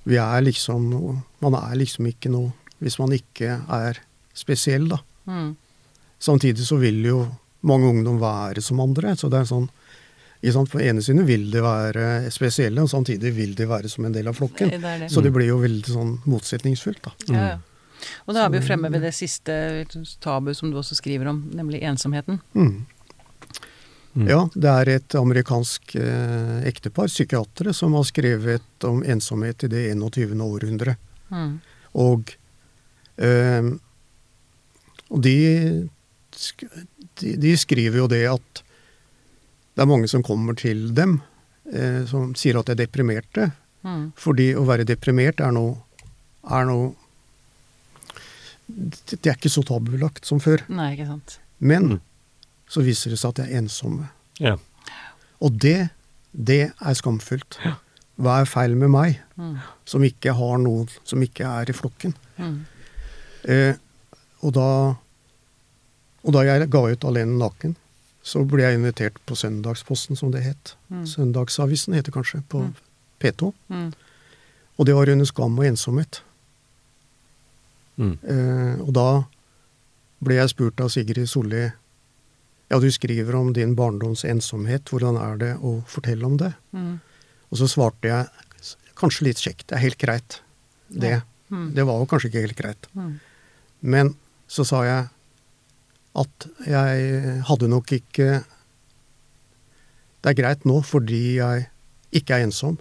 [0.05, 2.51] Vi er liksom Man er liksom ikke noe
[2.83, 3.99] hvis man ikke er
[4.35, 4.97] spesiell, da.
[5.25, 5.55] Mm.
[6.19, 7.21] Samtidig så vil jo
[7.63, 9.15] mange ungdom være som andre.
[9.15, 9.69] Så det er sånn
[10.43, 10.71] ikke sant?
[10.73, 14.27] På ene siden vil de være spesielle, og samtidig vil de være som en del
[14.27, 14.73] av flokken.
[14.73, 15.07] Det det.
[15.11, 17.13] Så det blir jo veldig sånn motsetningsfullt, da.
[17.29, 17.61] Ja, ja.
[18.27, 19.53] Og da er vi jo fremme ved det siste
[20.19, 22.41] tabu som du også skriver om, nemlig ensomheten.
[22.51, 22.81] Mm.
[24.13, 24.27] Mm.
[24.29, 29.87] Ja, det er et amerikansk eh, ektepar, psykiatere, som har skrevet om ensomhet i det
[29.95, 30.35] 21.
[30.45, 30.95] århundre.
[31.33, 31.55] Mm.
[32.03, 32.35] Og,
[33.17, 33.71] eh,
[35.09, 35.35] og de,
[37.21, 38.63] de, de skriver jo det at
[39.73, 41.17] det er mange som kommer til dem
[41.73, 43.49] eh, som sier at de er deprimerte.
[43.81, 44.11] Mm.
[44.19, 45.79] Fordi å være deprimert er noe,
[46.53, 46.93] er noe
[48.67, 50.61] Det det er ikke så tabulagt som før.
[50.71, 51.39] Nei, ikke sant.
[51.59, 52.01] Men Mm.
[52.73, 54.07] Så viser det seg at de er ensomme.
[54.41, 54.55] Ja.
[55.43, 55.89] Og det,
[56.33, 57.59] det er skamfullt.
[58.17, 59.55] Hva er feil med meg, Mm.
[59.89, 62.13] som ikke har noen, som ikke er i flokken?
[62.37, 62.59] Mm.
[63.49, 63.73] Eh,
[64.41, 64.65] og, da,
[66.23, 67.75] og da jeg ga ut 'Alene naken',
[68.23, 70.75] så ble jeg invitert på Søndagsposten, som det het.
[70.89, 71.05] Mm.
[71.05, 72.75] Søndagsavisen heter kanskje, på Mm.
[73.19, 73.53] P2.
[73.69, 73.93] Mm.
[74.77, 76.21] Og det var under skam og ensomhet.
[77.97, 78.17] Mm.
[78.23, 79.23] Eh, og da
[80.23, 81.71] ble jeg spurt av Sigrid Solli
[82.73, 86.53] Ja, du skriver om din barndoms ensomhet, hvordan er det å fortelle om det?
[86.73, 86.95] Mm.
[87.53, 90.39] Og så svarte jeg kanskje litt kjekt, det er helt greit,
[90.89, 91.19] det.
[91.53, 91.67] Mm.
[91.77, 92.87] Det var jo kanskje ikke helt greit.
[92.97, 93.11] Mm.
[93.93, 94.09] Men
[94.49, 95.05] så sa jeg
[96.23, 98.27] at jeg hadde nok ikke
[100.23, 101.65] Det er greit nå fordi jeg
[102.15, 102.77] ikke er ensom.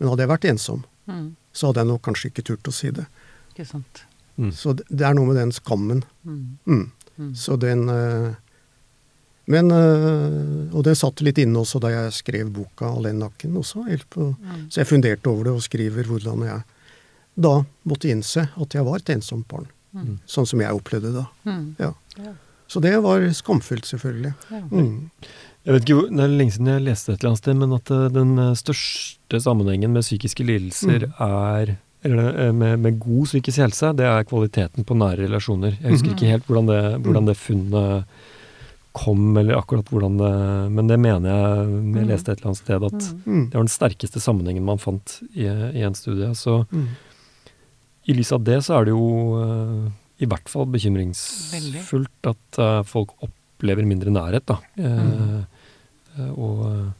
[0.00, 1.36] Men hadde jeg vært ensom, Mm.
[1.54, 3.04] så hadde jeg nok kanskje ikke turt å si det.
[3.54, 4.00] Ikke sant.
[4.36, 4.50] Mm.
[4.52, 6.02] Så det er noe med den skammen.
[6.26, 6.58] Mm.
[6.66, 6.90] Mm.
[7.18, 7.34] Mm.
[7.38, 8.34] Så den eh,
[9.48, 13.86] Men eh, Og det satt litt inne også da jeg skrev boka 'Alene naken' også.
[13.88, 14.66] helt på- Mm.
[14.70, 16.62] Så jeg funderte over det og skriver hvordan jeg
[17.38, 19.66] da måtte innse at jeg var et ensomt barn.
[19.94, 20.18] Mm.
[20.26, 21.26] Sånn som jeg opplevde det da.
[21.46, 21.76] Mm.
[21.78, 21.92] Ja.
[22.18, 22.32] Ja.
[22.68, 24.34] Så det var skamfullt, selvfølgelig.
[24.50, 24.60] Ja.
[24.72, 25.10] Mm.
[25.64, 27.72] Jeg vet ikke, hvor- Det er lenge siden jeg leste et eller annet sted, men
[27.72, 33.58] at eh, den eh, største sammenhengen med psykiske lidelser er eller med, med god psykisk
[33.58, 35.76] helse, det er kvaliteten på nære relasjoner.
[35.82, 36.16] Jeg husker Mhm.
[36.16, 38.04] ikke helt hvordan det, hvordan det funnet
[38.96, 40.30] kom, eller akkurat hvordan det
[40.72, 42.08] Men det mener jeg jeg Mhm.
[42.08, 42.92] leste et eller annet sted at
[43.26, 43.26] Mm.
[43.26, 43.44] Mm.
[43.50, 46.30] det var den sterkeste sammenhengen man fant i, i en studie.
[46.34, 46.88] Så Mm.
[48.08, 49.90] i lys av det så er det jo uh,
[50.20, 54.58] i hvert fall bekymringsfullt at uh, folk opplever mindre nærhet, da.
[54.78, 55.46] Eh, Mm.
[56.16, 56.92] Uh, og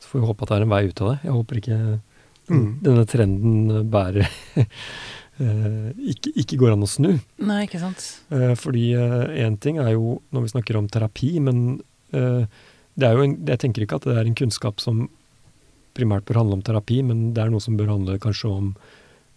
[0.00, 1.18] så får vi håpe at det er en vei ut av det.
[1.24, 2.00] Jeg håper ikke
[2.50, 2.80] Mm.
[2.82, 4.26] denne trenden bærer
[5.40, 7.14] ikke, ikke går an å snu.
[7.38, 8.02] Nei, ikke sant.
[8.30, 11.80] Eh, fordi én ting er jo når vi snakker om terapi, men
[12.12, 12.44] eh,
[12.98, 15.08] det er jo en, jeg tenker ikke at det er en kunnskap som
[15.96, 18.68] primært bør handle om terapi, men det er noe som bør handle kanskje om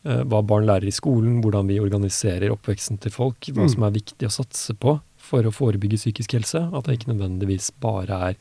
[0.06, 3.70] eh, hva barn lærer i skolen, hvordan vi organiserer oppveksten til folk, hva Mm.
[3.74, 6.60] som er viktig å satse på for å forebygge psykisk helse.
[6.76, 8.36] At det ikke nødvendigvis bare er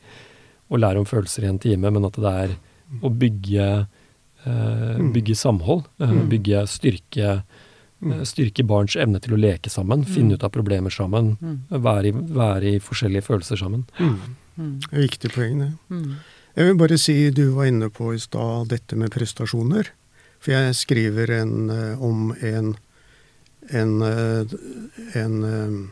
[0.69, 2.55] å lære om følelser i en time, men at det er
[3.01, 3.87] å bygge,
[4.45, 5.13] eh, Mm.
[5.13, 6.29] bygge samhold, eh, Mm.
[6.29, 7.43] bygge styrke
[8.03, 8.11] Mm.
[8.19, 11.59] Eh, Styrke barns evne til å leke sammen, finne ut av problemer sammen, Mm.
[11.81, 13.85] være, i, være i forskjellige følelser sammen.
[13.99, 14.19] Mm.
[14.59, 14.79] Mm.
[14.91, 15.71] Viktig poeng, det.
[15.89, 16.15] Mm.
[16.55, 19.87] Jeg vil bare si, du var inne på i stad dette med prestasjoner.
[20.39, 22.75] For jeg skriver en, eh, om en
[23.71, 24.47] en, en
[25.15, 25.89] en eh,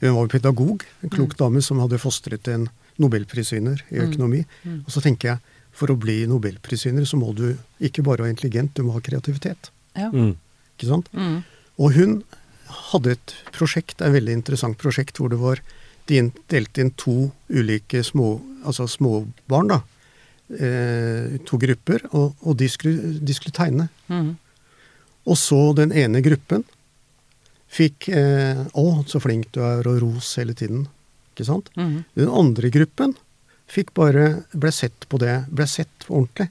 [0.00, 2.68] Hun var jo pedagog, en klok dame som hadde fostret en
[3.00, 4.10] nobelprisvinner i Mm.
[4.12, 4.44] økonomi.
[4.64, 4.82] Mm.
[4.84, 5.38] Og så tenker jeg,
[5.72, 9.70] for å bli nobelprisvinner så må du ikke bare være intelligent, du må ha kreativitet.
[9.96, 10.10] Ja.
[10.10, 10.36] Mm.
[10.76, 11.10] Ikke sant?
[11.16, 11.40] Mm.
[11.80, 12.20] Og hun
[12.92, 15.62] hadde et prosjekt, et veldig interessant prosjekt, hvor det var
[16.06, 19.80] de delte inn to ulike små, altså småbarn, da.
[20.46, 23.88] Eh, to grupper, og, og de, skulle, de skulle tegne.
[24.06, 24.36] Mm.
[25.26, 26.62] Og så den ene gruppen
[27.66, 30.86] fikk eh, 'Å, så flink du er', og ros hele tiden.
[31.34, 31.72] Ikke sant?
[31.74, 32.04] Mm.
[32.14, 33.16] Den andre gruppen
[33.66, 36.48] fikk bare ble sett på det, ble sett ordentlig.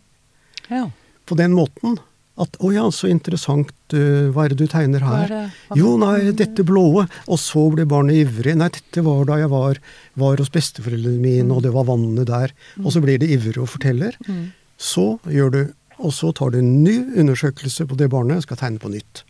[0.68, 0.90] Ja.
[1.26, 1.96] På den måten
[2.38, 6.32] at 'Å ja, så interessant, eh, hva er det du tegner er her?' Jo, nei,
[6.32, 7.08] dette blåe.
[7.28, 8.58] Og så ble barnet ivrig.
[8.58, 9.80] Nei, dette var da jeg var,
[10.16, 12.52] var hos besteforeldrene mine, og det var vannet der.
[12.84, 14.18] Og så blir det ivrig og forteller.
[14.28, 14.52] Mm.
[14.78, 18.80] Så gjør du Og så tar du en ny undersøkelse på det barnet, skal tegne
[18.80, 19.24] på nytt.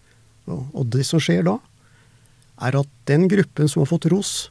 [0.48, 1.60] Og det som skjer da,
[2.60, 4.50] er at den gruppen som har fått ros,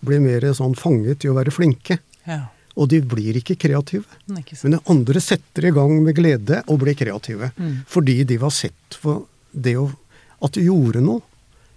[0.00, 1.98] blir mer sånn fanget i å være flinke.
[2.24, 2.48] Ja.
[2.76, 4.06] Og de blir ikke kreative.
[4.30, 4.56] Mm, Ikke.
[4.64, 7.50] Men andre setter i gang med glede og blir kreative.
[7.58, 7.82] Mm.
[7.86, 9.90] Fordi de var sett for det å,
[10.42, 11.20] at de gjorde noe,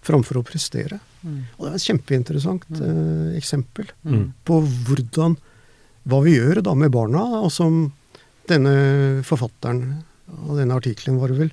[0.05, 0.99] framfor å prestere.
[1.25, 1.41] Mm.
[1.57, 4.33] Og det er et kjempeinteressant eh, eksempel Mm.
[4.45, 5.35] på hvordan
[6.05, 7.91] hva vi gjør da med barna, og som
[8.47, 10.03] denne forfatteren
[10.47, 11.49] av denne artikkelen var det vel,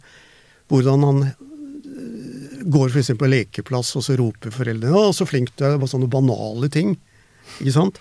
[0.69, 3.11] hvordan han eh, går f.eks.
[3.19, 6.95] på lekeplass, og så roper foreldrene 'Å, så flink du er', bare sånne banale ting.
[7.61, 7.99] Ikke sant?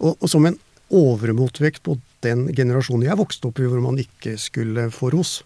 [0.00, 0.58] Og, og som en
[0.92, 5.42] overmotvekt på den generasjonen jeg vokste opp i, hvor man ikke skulle få ros.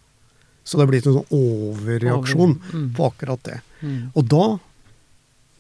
[0.65, 2.91] Så det er blitt en sånn overreaksjon Over- mm.
[2.97, 3.61] på akkurat det.
[3.83, 4.11] Mm.
[4.15, 4.59] Og da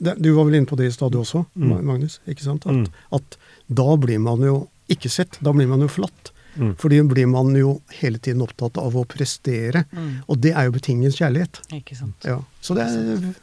[0.01, 1.85] det, Du var vel inne på det i stad også, Mm.
[1.85, 2.21] Magnus?
[2.29, 2.67] ikke sant?
[2.67, 2.87] At, Mm.
[3.13, 3.37] at
[3.69, 6.31] da blir man jo ikke sett, da blir man jo forlatt.
[6.57, 6.75] Mm.
[6.77, 9.85] Fordi blir man jo hele tiden opptatt av å prestere.
[9.93, 10.23] Mm.
[10.29, 11.61] Og det er jo betinget kjærlighet.
[11.73, 12.17] Ikke sant.
[12.25, 12.41] Ja.
[12.63, 13.35] Så det er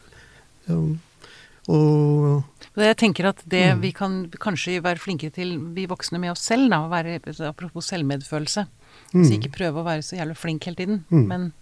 [1.70, 2.44] Og
[2.78, 3.82] Og Jeg tenker at det Mm.
[3.82, 8.68] vi kan kanskje være flinkere til, vi voksne med oss selv, da, være, apropos selvmedfølelse.
[9.14, 11.28] mm, Så ikke prøve å være så jævlig flink hele tiden, Mm.
[11.28, 11.54] men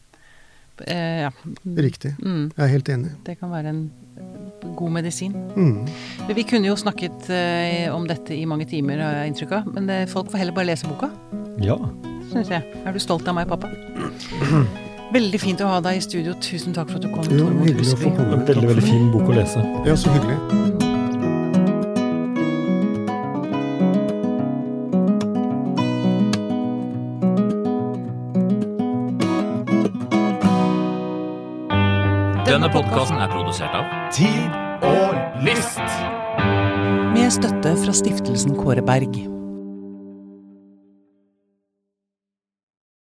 [0.87, 1.29] eh, ja.
[1.65, 2.17] Riktig.
[2.19, 3.11] Mm, Jeg er helt enig.
[3.23, 3.91] det kan være en
[4.75, 5.31] god medisin.
[5.55, 5.87] Mm.
[6.35, 9.73] Vi kunne jo snakket eh, om dette i mange timer, har jeg inntrykk av.
[9.73, 11.09] Men eh, folk får heller bare lese boka,
[11.61, 11.77] Ja.
[12.33, 12.63] syns jeg.
[12.85, 13.69] Er du stolt av meg, pappa?
[15.13, 16.33] Veldig fint å ha deg i studio.
[16.41, 17.23] Tusen takk for at du kom.
[17.23, 18.15] Jo, Tormod hyggelig å få Husby.
[18.17, 18.45] komme.
[18.45, 19.63] Veldig, veldig fin bok å lese.
[19.85, 20.81] Ja, så hyggelig.
[33.55, 34.51] Produsert av Tid
[34.83, 35.79] og lyst.
[37.15, 39.34] Med støtte fra stiftelsen Kåre Berg.